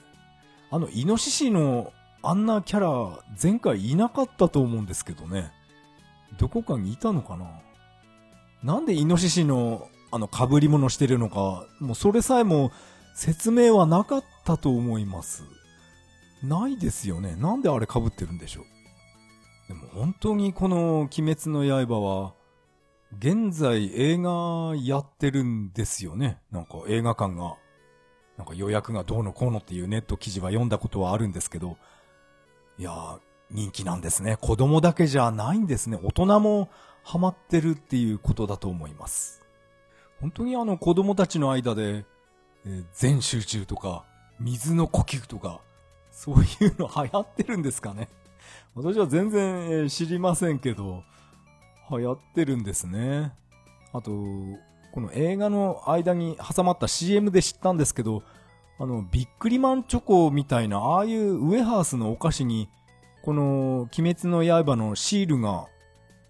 [0.71, 5.53] あの、イノシシのあんなキャラ、前回いなかったと思うんですけどね。
[6.39, 7.47] どこかにいたのかな？
[8.63, 12.73] なんでイノシシの、あの、被り物してるのか、もうそれさえも
[13.15, 15.45] 説明はなかったと思います。
[16.43, 17.37] ないですよね。
[17.37, 18.65] なんであれ被ってるんでしょう？
[19.69, 22.35] でも本当にこの鬼滅の刃は、
[23.19, 26.41] 現在映画やってるんですよね。
[26.51, 27.57] なんか映画館が、
[28.37, 31.77] なんか予約がどうのこうのっていうネット記事は読んだことはあるんですけど、
[32.79, 33.19] いやー、
[33.51, 34.37] 人気なんですね。
[34.41, 35.99] 子供だけじゃないんですね。
[36.03, 36.71] 大人も
[37.03, 39.43] ハマってるっていうことだと思います。
[40.21, 42.05] 本当にあの子供たちの間で、
[42.95, 44.05] 全集中とか、
[44.41, 45.61] 水の呼吸とか、
[46.11, 48.09] そういうの流行ってるんですかね。
[48.75, 51.03] 私は全然、知りませんけど、
[51.91, 53.33] 流行ってるんですね。
[53.93, 54.11] あと、
[54.93, 58.23] この映画の間に挟まった CM で知ったんですけど、
[58.79, 62.69] あの、ビックリマンチョコみたいな、ああいうウエハースのお菓子に、
[63.25, 65.67] この、鬼滅の刃のシールが、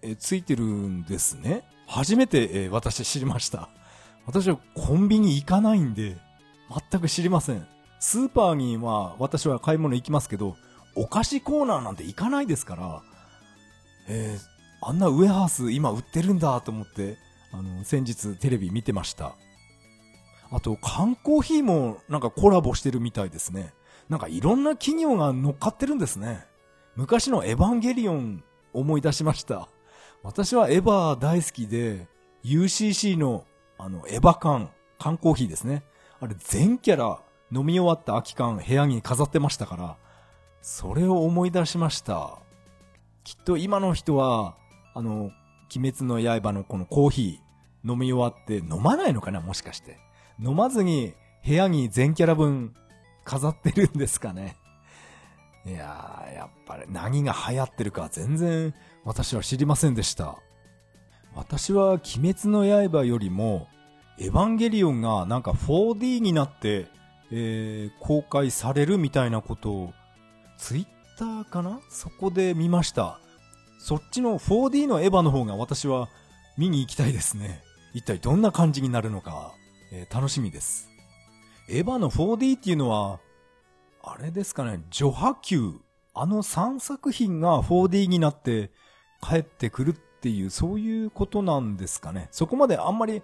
[0.01, 1.65] え、ついてるんですね。
[1.87, 3.67] 初めて、え、私知りました。
[4.25, 6.15] 私はコンビニ行かないんで、
[6.89, 7.67] 全く知りません。
[7.99, 10.55] スーパーには私は買い物行きますけど、
[10.95, 13.01] お菓子コーナーなんて行かないですから、
[14.07, 17.17] えー、あんなウエハース今売ってるんだと思って、
[17.51, 19.35] あの、先日テレビ見てました。
[20.49, 23.73] あと、缶コーヒーもなんかコラボしてるみたいですね。
[24.07, 26.45] なんかいろんな企業が乗っかってるんですね。
[26.95, 29.67] 昔のエヴァンゲリオン思い出しました。
[30.23, 32.07] 私はエヴァ大好きで、
[32.43, 33.45] UCC の
[33.77, 35.83] あの、エヴァ缶、缶コーヒーですね。
[36.19, 37.19] あれ全キャラ
[37.51, 39.97] 飲み終わった空き缶部屋に飾ってましたから、
[40.61, 42.39] それを思い出しました。
[43.23, 44.55] きっと今の人は、
[44.93, 45.31] あの、
[45.75, 49.97] 鬼滅の刃のこのコーヒー飲み終わって飲まないのかなもしかして。
[50.39, 51.13] 飲まずに
[51.45, 52.73] 部屋に全キャラ分
[53.23, 54.57] 飾ってるんですかね。
[55.65, 58.73] いやー、やっぱり何が流行ってるか全然
[59.03, 60.37] 私は知りませんでした。
[61.33, 63.67] 私は鬼滅の刃よりも
[64.19, 66.87] エヴァンゲリオンがなんか 4D になって、
[67.31, 69.93] えー、公開されるみたいなことを
[70.57, 70.85] ツイッ
[71.17, 71.81] ターかな？
[71.89, 73.19] そこで見ました。
[73.79, 76.09] そっちの 4D のエヴァの方が私は
[76.57, 77.61] 見に行きたいですね。
[77.93, 79.53] 一体どんな感じになるのか、
[79.91, 80.89] えー、楽しみです。
[81.69, 83.19] エヴァの 4D っていうのは、
[84.07, 85.81] あれですかね、ジョハ Q、
[86.13, 88.69] あの3作品が 4D になって
[89.19, 92.27] 帰ってくるっていう、そういうことなんですかね。
[92.29, 93.23] そこまであんまり、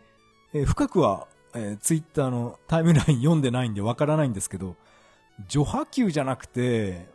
[0.53, 4.75] えー、深くは、えー、ツイッターのタイムライン読んでないんでわからないんですけど、
[5.47, 7.05] ジョハ Q じゃなくて、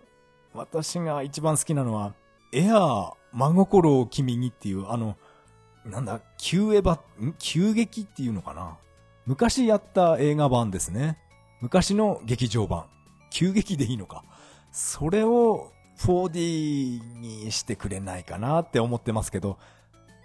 [0.55, 2.15] 私が一番好きなのは、
[2.53, 5.17] エアー真心を君にっていう、あの、
[5.85, 8.79] なんだ、急エヴァ、急激っていうのかな
[9.27, 11.19] 昔やった映画版ですね。
[11.61, 12.85] 昔の劇場版。
[13.31, 14.25] 急激でいいのか。
[14.73, 19.59] それを 4D にしてくれないかなって思ってますけど、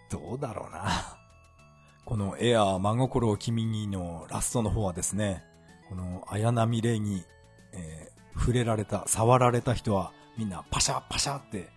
[0.09, 1.17] どうだろうな。
[2.05, 5.43] このエアー真心を君にのラストの方はですね、
[5.87, 7.23] この綾波レイに、
[7.71, 11.69] えー、触れられた、触られた人はみんなパシャパシャって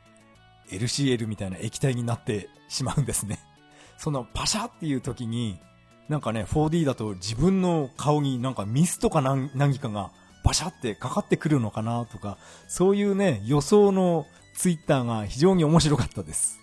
[0.71, 3.39] LCL みたいな液体になってしまうんですね。
[3.99, 5.61] そのパシャっていう時に、
[6.09, 10.11] なんかね、4D だと自分の顔になんかミスとか何かが
[10.45, 16.61] バシャってかかってくるのかなとか、そういうね、予想のツイッターが非常に面白かったです。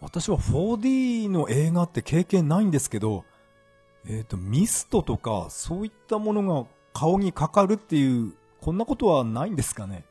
[0.00, 3.24] 私は 4D の映画って経験ないんですけど、
[4.06, 10.04] えっ、ー、と、ミストとかそういったものが顔にかかるっていう、こんなことはないんですかね。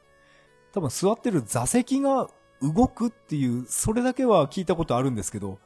[0.74, 2.28] 多分座ってる座席が
[2.62, 5.60] 動くっていう、それだけは聞いたことあるんですけど、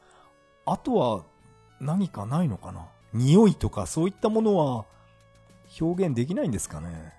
[0.66, 1.24] あとは
[1.80, 4.84] 何かないのかな匂いとかそういったものは
[5.80, 7.12] 表現できないんですかね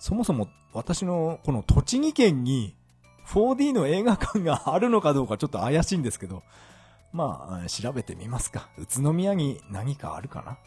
[0.00, 2.74] そもそも私のこの栃木県に
[3.28, 6.42] 4D の映画館があるのかどうかちょっと怪しいんですけど、
[7.12, 8.70] まあ、調べてみますか。
[8.78, 10.58] 宇都宮に何かあるかな？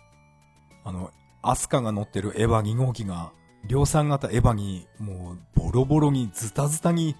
[0.86, 3.32] あの、アスカが乗ってるエヴァ2号機が、
[3.67, 7.15] 量産型エヴァに、もう、ボロボロに、ズタズタに、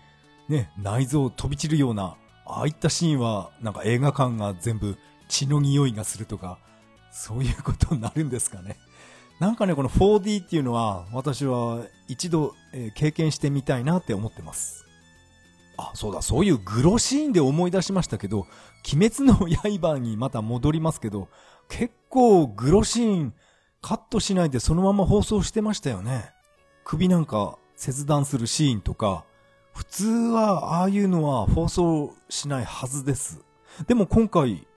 [0.50, 4.98] ね、内臓飛び散るような、ああいったシーンは、なんか映画館が全部
[5.30, 6.58] 血の匂いがするとか、
[7.12, 8.78] そういうことになるんですかね。
[9.40, 14.86] なんかね、この 4D っていうのは、私は一度、えー、経験してみたいなって思ってます。
[15.78, 18.48] あ、そうだ、そういうグロシーンで思い出しましたけど、
[18.94, 21.30] 鬼滅の刃にまた戻りますけど、
[21.68, 23.34] 結構グロシーン
[23.82, 26.32] カットしないでそのまま放送してましたよね。
[26.84, 29.26] 首なんか切断するシーンとか、
[29.74, 33.42] 普通はああいうのは放送しないはずです。
[33.88, 34.68] でも今回、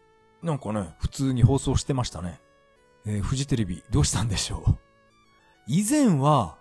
[0.42, 2.40] なんかね、普通に放送してましたね。
[3.06, 4.74] えー、フジテレビどうしたんでしょう？
[5.66, 6.58] 以前は、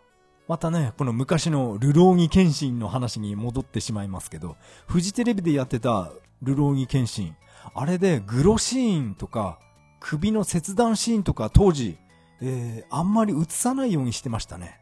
[0.47, 6.11] またね、この昔のルローギ検診の話に戻ってしまいますけど、フジテレビでやってた
[6.43, 7.35] ルローギ検診、
[7.73, 9.59] あれでグロシーンとか、
[9.99, 11.97] 首の切断シーンとか当時、
[12.41, 14.79] えー、あんまり映さないようにしてましたね。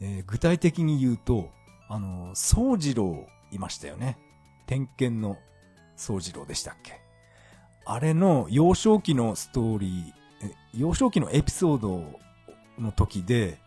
[0.00, 1.50] えー、具体的に言うと、
[1.88, 4.18] あの、宗次郎いましたよね。
[4.66, 5.38] 天剣の
[5.96, 7.00] 宗次郎でしたっけ。
[7.86, 10.12] あれの幼少期のストーリー、
[10.74, 12.20] 幼少期のエピソード
[12.78, 13.58] の時で、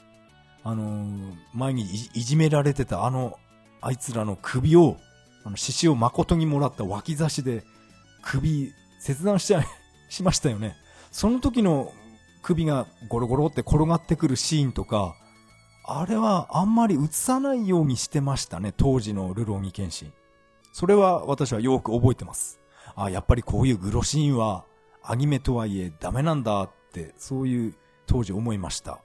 [0.63, 3.39] あのー、前にいじめられてたあの、
[3.81, 4.97] あいつらの首を、
[5.45, 7.63] あの、獅子を誠にもらった脇差しで、
[8.21, 9.65] 首、切断しちゃい、
[10.09, 10.75] しましたよね。
[11.11, 11.93] その時の
[12.41, 15.15] 首がゴロゴロって転がってくるシーンとか、
[15.85, 20.13] あれはあんまり映さないようにしてましたね、当時のルローニケンシン。
[20.71, 22.59] それは私はよく覚えてます。
[22.95, 24.65] あ、やっぱりこういうグロシーンは
[25.03, 28.99] アニメとはいえダメなんだって、そういう当時思いました。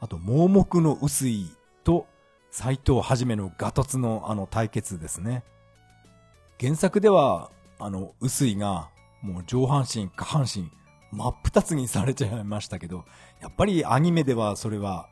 [0.00, 1.50] あと、盲目の薄い
[1.84, 2.06] と
[2.50, 5.44] 斎藤はじめのガトツのあの対決ですね。
[6.60, 8.88] 原作では、あの、薄いが
[9.22, 10.70] もう上半身、下半身、
[11.12, 13.04] 真っ二つにされちゃいましたけど、
[13.40, 15.08] やっぱりアニメではそれは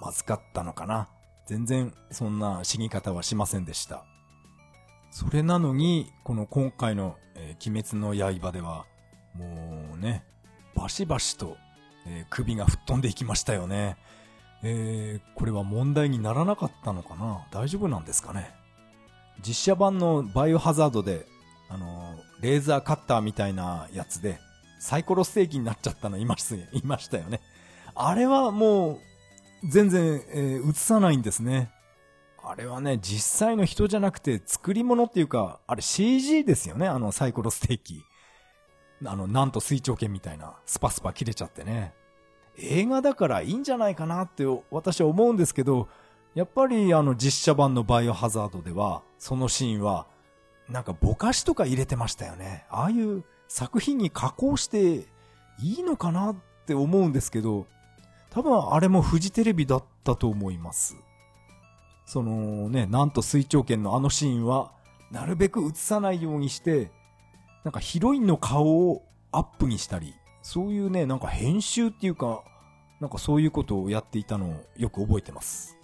[0.00, 1.08] まずかったのかな。
[1.46, 4.04] 全然そんな死に方はしませんでした。
[5.10, 8.86] それなのに、この今回の、えー、鬼滅の刃では、
[9.34, 10.24] もうね、
[10.74, 11.56] バシバシと、
[12.06, 13.96] えー、首が吹っ飛んでいきましたよね。
[14.62, 17.46] えー、これは問題にならなかったのかな？
[17.50, 18.54] 大丈夫なんですかね？
[19.46, 21.26] 実写版のバイオハザードで、
[21.68, 24.38] あのー、レーザーカッターみたいなやつで、
[24.78, 27.40] サイコロステーキになっちゃったのいましたいましたよね。
[27.94, 28.98] あれはもう、
[29.68, 31.70] 全然、えー、映さないんですね。
[32.44, 38.02] あれはね、実際の人じゃなくて作り物っていうか、あれ CG ですよね、あのサイコロステーキ。
[39.04, 41.94] あの、なんと水長剣みたいな、スパスパ切れちゃってね。
[42.58, 45.88] 映画だからいいんじゃないかなって私は思うんですけど、
[46.34, 50.06] やっぱりあの実写版のバイオハザードでは、そのシーンは、
[50.68, 52.64] なんかぼかしとか入れてましたよね。
[52.70, 55.06] ああいう作品に加工して
[55.60, 56.36] いいのかなっ
[56.66, 57.66] て思うんですけど、
[58.30, 60.96] 多分あれもフジテレビだったと思います。
[62.06, 64.72] そのね、なんと水長剣のあのシーンは、
[65.10, 66.90] なるべく映さないようにして、
[67.64, 72.42] なんかヒロインの顔をアップにしたり、そういうね、なんか編集っていうか、
[73.00, 75.76] なんかそういうことをやっていたのをよく覚えてます。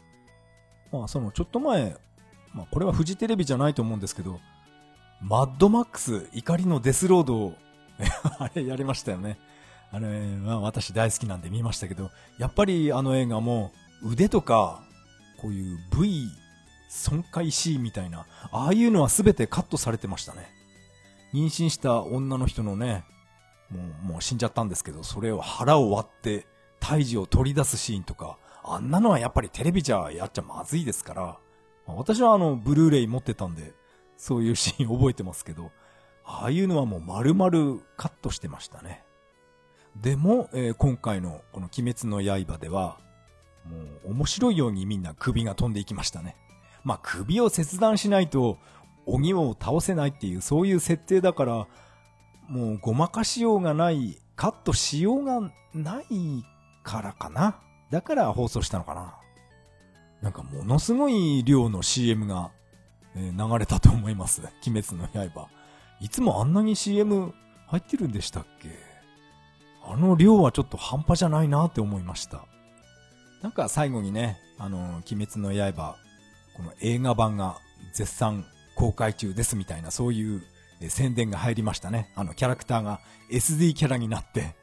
[0.93, 1.97] まあそのちょっと前、
[2.53, 4.41] まあこれはフジテレビじゃないと思うんですけど、
[5.21, 7.55] マッドマックス怒りのデスロードを
[8.39, 9.39] あれやりましたよね。
[9.91, 10.07] あれ
[10.45, 14.83] は私大好きなんで見ましたけど、やっぱりあの映画も腕とか、
[15.41, 16.29] こういう V
[16.89, 20.58] 損壊シーンみたいな、ああいうのは全てカットされてましたね。
[21.33, 23.05] 妊娠した女の人のね、
[23.71, 26.47] もう、もう死んじゃったんですけど、それを腹を割って
[26.81, 31.39] 胎児を取り出すシーンとか、あんなのはやっぱりテレビじゃやっちゃまずいですから、
[31.87, 33.73] 私はあの、ブルーレイ持ってたんで、
[34.17, 35.71] そういうシーン覚えてますけど、
[36.25, 39.05] ああいうのはもう丸々カットしてましたね。
[39.97, 42.99] でも、えー、今回のこの鬼滅の刃では、
[43.65, 46.37] もう面白いようにみんな首が飛んでいきましたね。
[46.85, 48.59] まあ首を切断しないと
[49.09, 51.67] 鬼を倒せないっていうそういう設定だから、
[52.49, 55.41] もうごまかしようがない、カットしようが
[55.75, 56.45] ない
[56.83, 57.61] からかな。
[57.91, 59.15] だから放送したのかな。
[60.23, 62.51] なんかものすごい量の CM が、
[63.17, 64.43] え、流れたと思います。
[64.67, 65.49] 鬼滅の刃。
[66.01, 67.33] いつもあんなに CM
[67.67, 68.71] 入ってるんでしたっけ？
[69.85, 72.45] あの量はちょっと半端じゃないなって思いました。
[73.43, 75.97] なんか最後にね、あの、鬼滅の刃、
[76.57, 77.57] この映画版が
[77.95, 78.45] 絶賛
[78.79, 80.43] 公開中ですみたいな、そういう
[80.89, 82.13] 宣伝が入りましたね。
[82.15, 84.55] あの、キャラクターが SD キャラになって。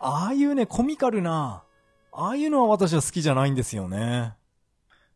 [0.00, 1.62] ああいうね、コミカルな、
[2.10, 4.34] ああいうのは私は好きじゃないんですよね。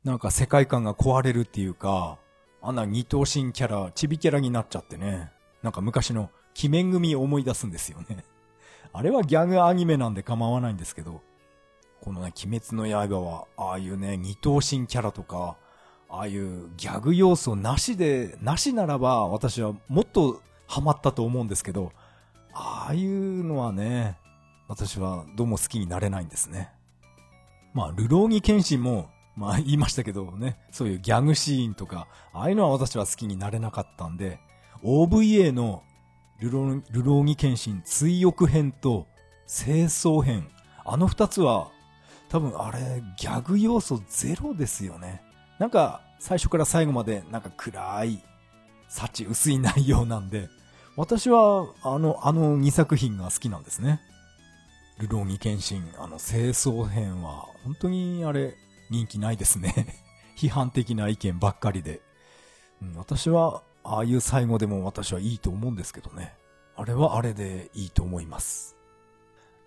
[0.05, 2.19] なんか世界観が壊れるっていうか、
[2.63, 5.33] あんな二等身キャラ、チビキャラになっちゃってね。
[5.65, 8.25] なんか昔の鬼面組を思い出すんですよね。
[8.93, 11.23] あれはギャグアニメなんで構わないんですけど、
[12.01, 15.57] このね、鬼滅の刃は、ああいうね、二等身キャラとか、
[16.09, 21.93] ああいうギャグ要素なしで、なしならば私はもっとハマったと思うんですけど、
[22.55, 24.17] ああいうのはね、
[24.69, 26.71] 私はどうも好きになれないんですね。
[27.75, 34.41] まあ、ルローニケンシンも、まあ言いましたけどね、そういうギャグシーンとか、ああいうのは私は好きになれなかったんで、
[34.83, 35.83] OVA の
[36.41, 39.07] ルロルローニケンシン追憶編と
[39.47, 40.49] 清掃編、
[40.85, 41.71] あの二つは
[42.29, 45.23] 多分あれギャグ要素ゼロですよね。
[45.59, 48.23] なんか最初から最後までなんか暗い、
[48.89, 50.49] 幸薄い内容なんで、
[50.97, 54.01] 私はあの、あの2作品が好きなんですね。
[54.99, 58.57] ルローニケンシン、あの清掃編は本当にあれ
[58.91, 60.03] 人気ないですね。
[60.37, 62.01] 批判的な意見ばっかりで。
[62.83, 66.35] うん、私はああいう最後でも私はいいと思うんですけどね。
[66.77, 68.77] あれはあれでいいと思います。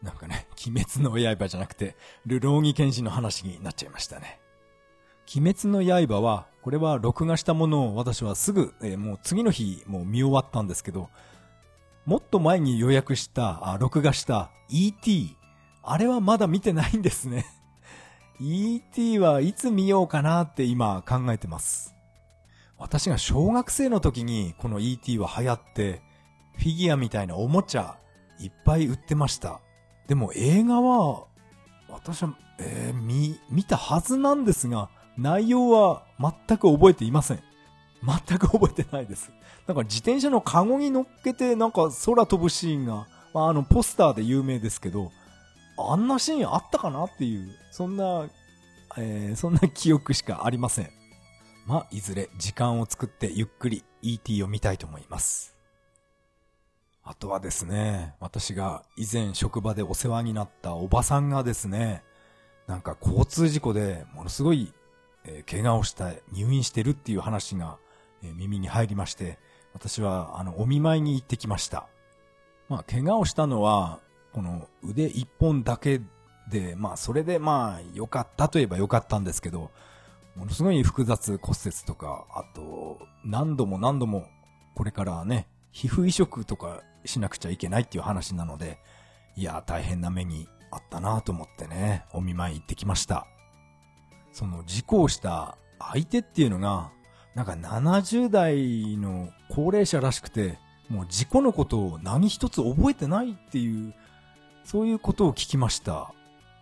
[0.01, 4.40] なんかね、鬼滅の刃じゃなくて、ルローニケンシンの話になっちゃいましたね。
[5.33, 11.09] 鬼滅の刃は、これは録画したものを私はすぐ、えー、もう次の日もう見終わったんですけど、
[12.05, 15.35] もっと前に予約した、あ、録画した ET、
[15.83, 17.45] あれはまだ見てないんですね。
[18.39, 21.95] ET はいつ見ようかなって今考えてます。
[22.77, 26.01] 私が小学生の時にこの ET は流行って、
[26.57, 27.97] フィギュアみたいなおもちゃ
[28.39, 29.61] いっぱい売ってました。
[30.07, 31.25] でも映画は、
[31.89, 34.89] 私は、えー、見、見たはずなんですが、
[35.21, 37.39] 内容は全く覚えていません。
[38.03, 39.31] 全く覚えてないです。
[39.67, 45.11] なんか自転車のカゴに乗っけてなんか空飛ぶシーンが、まあ、あのポスターで有名ですけど、
[45.77, 48.27] あんなシーンあったかなっていう、そんな、
[48.97, 50.89] えー、そんな記憶しかありません。
[51.67, 55.55] まあ、いずれ時間を作ってゆっくり ET を見たいと思います。
[57.03, 62.03] あとはですね、私が以前職場でお世話になったおばさんがですね、
[62.67, 64.73] なんか交通事故でものすごい、
[65.25, 67.77] えー、怪我をした入院してるっていう話が、
[68.23, 69.39] えー、耳に入りまして、
[69.73, 71.87] 私はあのお見舞いに行ってきました。
[72.69, 73.99] まあ怪我をしたのは、
[74.33, 76.01] この腕一本だけ
[76.49, 79.71] で、まあそれでまあ良かったといえば良かったんですけど、
[80.35, 84.27] ものすごい複雑骨折とか、あと、何度も何度も、
[84.75, 88.79] これからね、皮膚移植とかしなくちゃいけないっていう話なので、
[89.35, 93.27] いや、大変な目にあったなと思ってね、お見舞い行ってきました。
[94.31, 96.91] その事故をした相手っていうのが、
[97.35, 100.57] なんか70代の高齢者らしくて、
[100.89, 103.93] もう事故のことを何一つ覚えてないっていう、
[104.63, 106.13] そういうことを聞きました。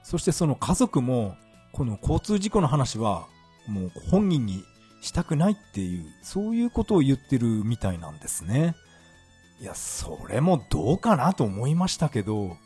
[0.04, 1.36] そしてその家族も、
[1.72, 3.28] この交通事故の話は
[3.68, 4.64] もう本人に
[5.02, 8.76] したくないっていう、そういうことを言ってるみたいなんですね。
[9.60, 12.58] いや、それもどうかなと思いましたけど、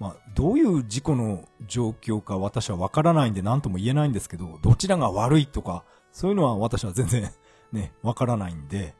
[0.00, 7.30] まあ、どういう事故の状況か私はわからないんで何とも言えないんですけど、どちらが悪いとか、そういうのは私は全然
[7.70, 8.96] ね、わからないんで、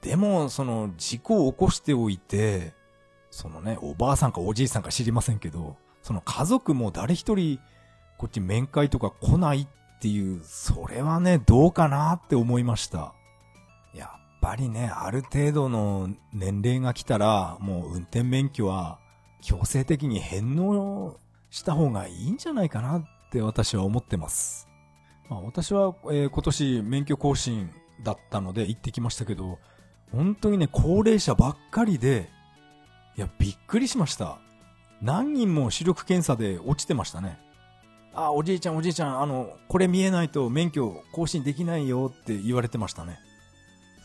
[0.00, 2.72] でも、その事故を起こしておいて、
[3.30, 7.58] そのね、おばあさんかおじいさんか知りませんけど、その家族も誰一人、
[8.16, 9.68] こっち面会とか来ないっ
[10.00, 13.12] っていう、それはね、どうかなって思いました。
[13.94, 18.98] やっぱりね、ある程度の年齢が来たら、もう運転免許は
[19.40, 21.18] 強制的に返納
[21.50, 24.68] した方がいいんじゃないかなって私は思ってます。
[25.28, 27.70] まあ、私は、えー、今年免許更新
[28.02, 29.58] だったので行ってきましたけど、
[30.12, 32.28] 本当にね、高齢者ばっかりで、
[33.16, 34.38] いや、びっくりしました。
[35.02, 37.38] 何人も視力検査で落ちてましたね。
[38.12, 43.18] あ、おじいちゃんおじいちゃん、あの、これ見えないと免許更新できないよって言われてましたね。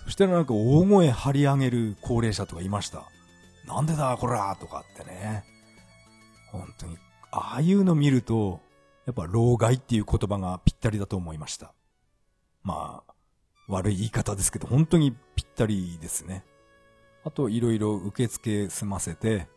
[0.05, 3.05] そしたらなんか大声張り上げる高齢者とかいました。
[3.67, 5.43] なんでだこらとかってね。
[6.51, 6.97] 本当に、
[7.31, 8.61] ああいうの見ると、
[9.05, 11.73] やっぱ老害っていう言葉がぴったりだと思いました。
[12.63, 13.13] まあ、
[13.67, 16.43] 悪い言い方ですけど、本当にぴったりですね。
[17.23, 19.47] あと、いろいろ受付済ませて、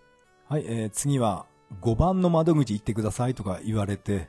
[0.48, 1.46] はい、えー、次は
[1.82, 4.28] 5番の窓口行ってくださいとか言われて、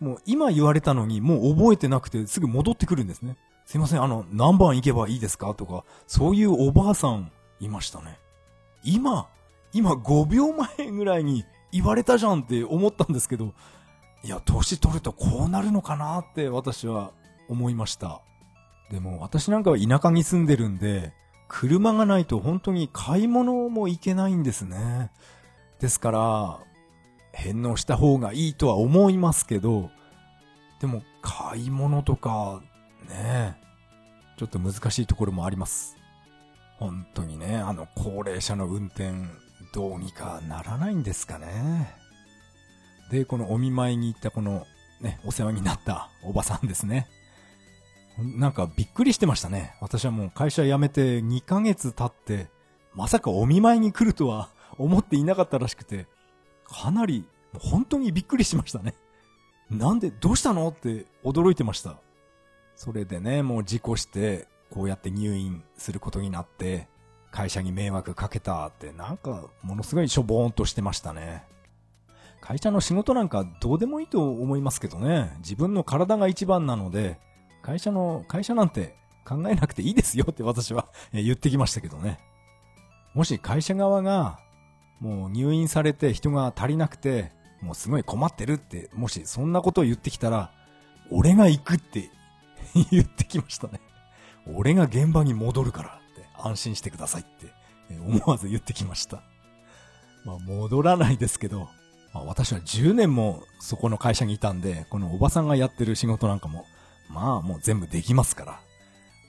[0.00, 3.36] もう今言われたのにもう覚えてなくてすぐ戻ってくるんですね。
[3.64, 8.18] すいません、あの、何番行けばいいですかとか、そういうおばあさんいましたね。
[8.84, 9.28] 今、
[9.72, 13.54] 今5秒前ぐらいに言われたじゃんって思ったんですけど、
[14.22, 17.12] いや、年取るとこうなるのかなって私は
[17.48, 18.20] 思いました。
[18.90, 21.12] でも私なんかは田舎に住んでるんで、
[21.48, 25.10] 車がないと本当に買い物も行けないんですね。
[25.80, 26.60] ですから、
[27.32, 29.90] 返納した方がいいとは思いますけど、
[30.80, 32.62] でも買い物とか、
[33.08, 33.56] ね、
[34.36, 35.96] ちょっと難しいところもあります。
[36.78, 39.12] 本当にね、あの高齢者の運転、
[39.72, 41.94] どうにかならないんですかね。
[43.10, 44.66] で、このお見舞いに行ったこの、
[45.00, 47.08] ね、お世話になったおばさんですね。
[48.18, 49.74] なんかびっくりしてましたね。
[49.80, 52.48] 私はもう会社辞めて2ヶ月経って、
[52.94, 56.06] まさかお見舞いに来るとは思っていなかったらしくて、
[56.64, 57.24] かなり、
[57.58, 58.94] 本当にびっくりしましたね。
[59.70, 61.98] なんで、どうしたのって驚いてました。
[62.76, 66.88] それでね、もう事故して、こうやって入院することになって、
[67.30, 71.44] 会社に迷惑かけたって、なんか、ものすごいしょぼーんとしてましたね。
[72.40, 75.32] 会社の仕事なんかどうでもいいと思いますけどね。
[75.38, 77.20] 自分の体が一番なので、
[77.62, 82.18] 会社の、会社なんて考えなくていいですよって私は言ってきましたけどね。
[83.14, 84.40] もし会社側が、
[84.98, 90.50] もう入院されて人が足りなくて、もうすごい困ってるって、もしそんなことを言ってきたら、
[91.10, 92.10] 俺が行くって
[92.90, 93.80] 言ってきましたね。
[94.46, 97.52] 俺が現場に戻るからって安心してくださいって
[97.98, 99.22] 思わず言ってきました。
[100.24, 101.68] まあ戻らないですけど、
[102.12, 106.64] まあ、私は10年もそこの会社にいたんで、このおばさんがやってる仕事なんかも
[107.08, 108.60] まあもう全部できますから。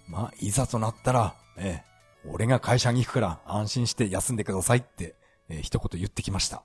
[0.07, 5.15] まあ、いざとなったら、ええ、俺が会社に行くから安心して休んでくださいって、
[5.49, 6.63] え一言言ってきました。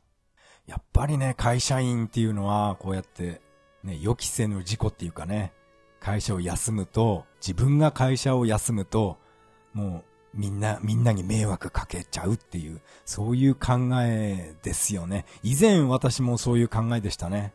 [0.67, 3.41] やっぱりね、会社員っていうのは、こうやって、
[3.83, 5.53] ね、予期せぬ事故っていうかね、
[6.01, 9.19] 会社を休むと、自分が会社を休むと、
[9.73, 15.27] もう、みんな、みんなに迷惑かけちゃうっていう、そういう考えですよね。
[15.43, 17.53] 以前私もそういう考えでしたね。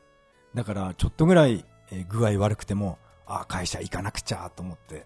[0.54, 1.66] だから、ちょっとぐらい、
[2.10, 5.06] 具合悪くても、ああ、会社行かなくちゃと思って、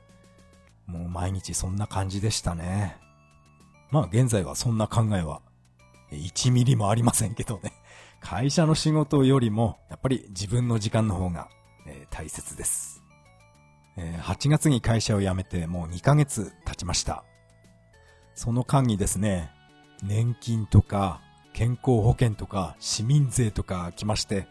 [0.86, 2.98] もう毎日そんな感じでしたね。
[3.92, 5.42] まあ現在はそんな考えは
[6.12, 7.74] 1ミリもありませんけどね。
[8.20, 11.50] 会社の仕事よりも、やっぱり自分の時間の方が、
[12.12, 12.99] 大切です。
[14.22, 17.24] 8月に会社を辞めてもう2ヶ月経ちました。
[18.36, 19.52] その間にですね、
[20.04, 21.22] 年金とか
[21.54, 24.48] 健康保険とか市民税とか来まして、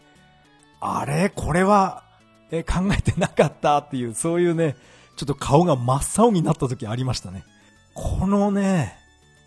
[0.80, 1.30] あれ？
[1.30, 2.04] これは
[2.50, 4.76] え考えてなかったっていう、そういうね、
[5.16, 7.44] ちょっと顔が真っ青になった時ありましたね。
[7.94, 8.96] このね、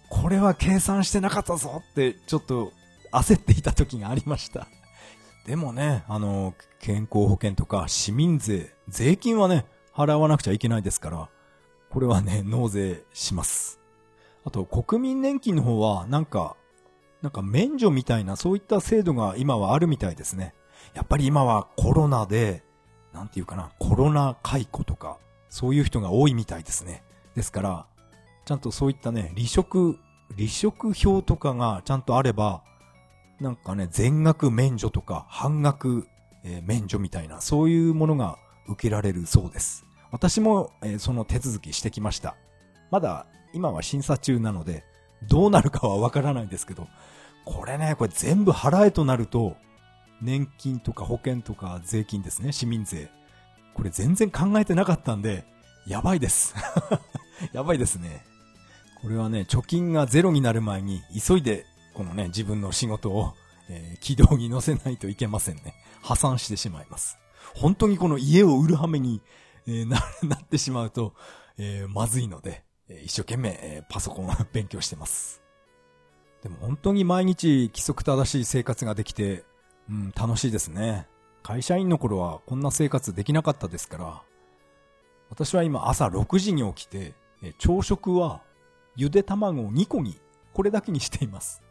[0.10, 2.74] これは計算してなかったぞって、ちょっと
[3.12, 4.68] 焦っていた時がありました。
[5.46, 9.66] でもね、あの、健康保険とか市民税、税金はね、
[9.96, 11.30] 払わなくちゃいけないですから、
[11.90, 13.80] これはね、納税します。
[14.46, 16.56] あと、国民年金の方は、なんか、
[17.22, 20.54] なんか免除みたいな、そういった制度が今はあるみたいですね。
[20.94, 22.64] やっぱり今はコロナで、
[23.14, 25.18] なんていうかな、コロナ解雇とか、
[25.50, 27.04] そういう人が多いみたいですね。
[27.36, 27.86] ですから、
[28.46, 30.00] ちゃんとそういったね、離職、
[30.36, 32.64] 離職表とかがちゃんとあれば、
[33.40, 36.08] なんかね、全額免除とか半額、
[36.44, 38.38] えー、免除みたいな、そういうものが
[38.68, 39.86] 受けられるそうです。
[40.12, 42.36] 私も、えー、その手続きしてきました。
[42.90, 44.84] まだ今は審査中なので、
[45.24, 46.88] どうなるかはわからないんですけど、
[47.46, 49.56] これね、これ全部払えとなると、
[50.22, 53.10] 年金とか保険とか税金ですね、市民税。
[53.74, 55.46] これ全然考えてなかったんで、
[55.88, 56.54] やばいです。
[57.54, 58.24] やばいですね。
[59.02, 63.34] これはね、貯金がゼロになる前に、急いで、このね、自分の仕事を、
[63.68, 65.74] えー、軌道に乗せないといけませんね。
[66.02, 67.21] 破産してしまいます。
[67.56, 69.22] 本当にこの家を売るはめに、
[69.68, 71.14] えー、 な、なってしまうと、
[71.58, 75.42] えー、まずいので、え一生懸命、えパソコンを勉強してます。
[76.42, 79.44] でも本当に毎日規則正しい生活ができて、
[79.90, 81.08] うん、楽しいですね。
[81.44, 84.22] 会社員の頃はこんな生活できなかったですから、
[85.30, 88.42] 私は今朝6時に起きて、え朝食は
[88.96, 90.20] ゆで卵を2個に、
[90.54, 91.62] これだけにしています。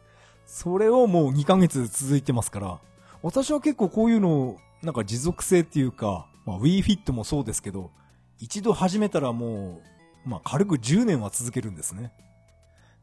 [0.45, 2.79] それをもう2ヶ月続いてますから、
[3.21, 7.91] 私は結構こういうの、なんか持続性っていうか、まあ WeFit もそうですけど、
[8.39, 9.81] 一度始めたらも
[10.25, 12.11] う、まあ軽く10年は続けるんですね。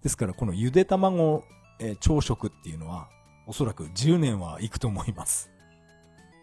[0.02, 1.44] ですからこのゆで卵、
[1.80, 3.08] えー、朝食っていうのは、
[3.46, 5.50] おそらく10年は行くと思います。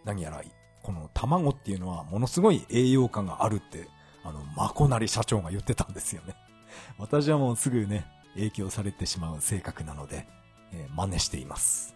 [0.06, 0.42] 何やら、
[0.82, 3.88] この卵っていうのはものすごい栄養価があるって、
[4.24, 6.36] あの、まこなり社長が言ってたんですよね。
[6.98, 8.06] 私はもうすぐね、
[8.36, 10.28] 影響されてしまう性格なので、
[10.74, 11.95] えー、真似しています。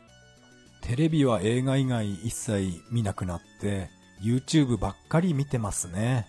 [0.81, 3.89] テレビは映画以外一切見なくなって、
[4.21, 6.27] YouTube ばっかり見てますね。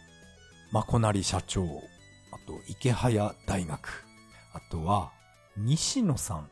[0.72, 1.66] まこなり社長、あ
[2.46, 4.04] と池早大学、
[4.52, 5.12] あとは
[5.56, 6.50] 西野さん。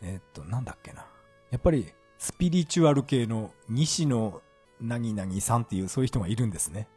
[0.00, 1.06] え、っと、なんだっけな。
[1.50, 4.40] やっぱりスピリチュアル系の西野
[4.80, 6.88] 何々さんっていうそういう人がいるんですね。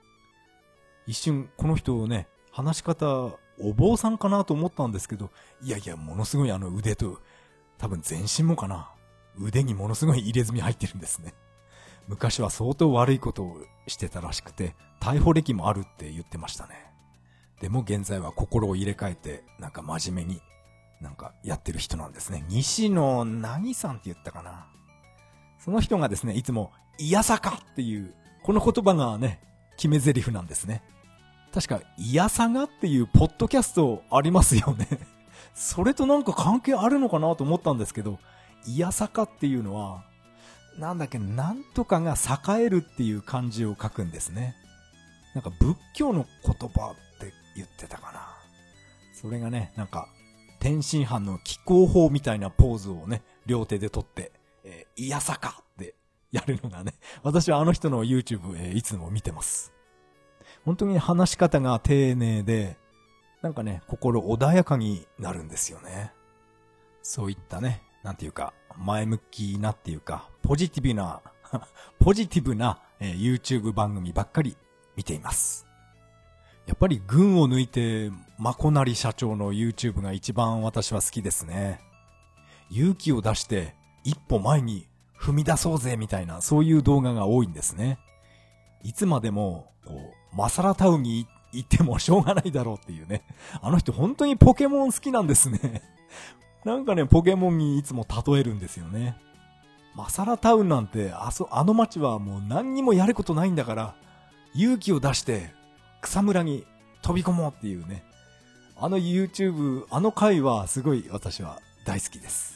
[1.07, 5.31] 一瞬この人をね、話し方、お坊さんかなと思ったんですけど、
[5.63, 7.19] いやいや、ものすごいあの腕と、
[7.77, 8.91] 多分全身もかな。
[9.37, 11.33] 腕にものすごい入れ墨入ってるんですね。
[12.07, 13.57] 昔は相当悪いことを
[13.87, 16.91] してたらしくて、逮捕歴もあるって言ってましたね。
[17.59, 20.41] でも現在は心を入れ替えて、なんか真面目に、
[20.99, 22.43] なんかやってる人なんですね。
[22.49, 24.67] 西野何さんって言ったかな。
[25.59, 28.13] その人がですね、いつも、いやさかっていう、
[28.43, 29.41] この言葉がね、
[29.77, 30.83] 決め台詞なんですね。
[31.53, 34.87] 確か、いやさがっていうポッドキャストありますよね。
[35.53, 38.19] それとなんか関係あるのかなと思ったんですけど、
[38.65, 40.03] いやさかっていうのは、
[40.77, 44.55] なんだっけ、なんとかが栄えるっていう漢字を書くんですね。
[45.33, 48.27] なんか仏教の言葉って言ってたかな。
[49.13, 50.07] それがね、なんか、
[50.59, 54.31] 天津飯の気候法みたいなポーズをね、両手で取って、
[54.63, 55.95] えー、いやさかって
[56.31, 56.93] やるのがね、
[57.23, 59.73] 私はあの人の YouTube、えー、いつも見てます。
[60.65, 62.77] 本当に話し方が丁寧で、
[63.41, 66.13] なんかね、心穏やかになるんですよね。
[67.01, 71.21] そういったね、なんていうか、前向きなっていうか、ポジティブな
[71.99, 74.57] ポジティブな、えー、YouTube 番組ばっかり
[74.95, 75.67] 見ています。
[76.65, 81.81] やっぱり群を抜いて、まこなり社長の YouTube が一番私は好きですね。
[82.69, 84.87] 勇気を出して一歩前に
[85.19, 87.99] 踏み出そうぜみたいなそういう動画が多いんですね。
[88.83, 89.93] いつまでも、こ
[90.33, 93.23] う、マサラタウンに行ってもしょうがないだろうっていうね。
[93.61, 95.81] あの人本当にポケモン好きなんですね。
[96.65, 99.17] なんかね、ポケモンにいつも例えるんですよね。
[99.95, 103.95] マサラタウンなんて、あそ、あの街はもう何にもやることないんだから、
[104.53, 105.53] 勇気を出して
[106.01, 106.65] 草むらに
[107.01, 108.03] 飛び込もうっていうね。
[108.77, 112.55] あの YouTube、あの回はすごい私は大好きです。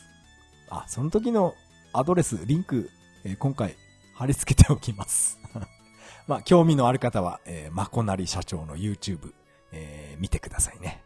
[0.69, 1.53] あ、その時の
[1.93, 2.89] アドレス、リンク、
[3.23, 3.75] えー、今回
[4.15, 5.39] 貼り付けておきます。
[6.27, 9.33] まあ、興味のある方は、えー、まこなり社長の YouTube、
[9.71, 11.03] えー、見てくださいね。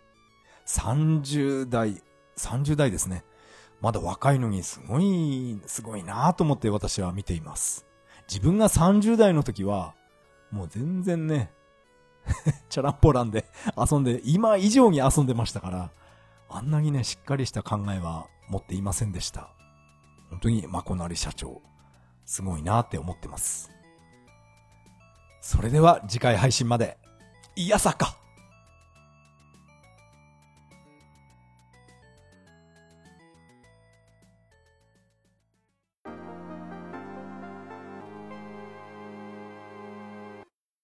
[0.66, 2.02] 30代、
[2.40, 3.24] 30代ですね。
[3.82, 7.86] まだ若いのにすごい、すごいなと思って私は見ています。
[8.28, 9.96] 自分が30代の時は、
[10.52, 11.52] もう全然ね、
[12.70, 13.46] チャランポランで
[13.78, 15.92] 遊んで、今以上に遊んでましたから、
[16.50, 19.50] あんなにね、しっかりした考えは持っていませんでした。
[20.30, 21.62] 本当にまこなり社長、
[22.26, 23.70] すごいなって思ってます。
[25.42, 26.98] それでは次回配信まで、
[27.56, 28.18] いやさか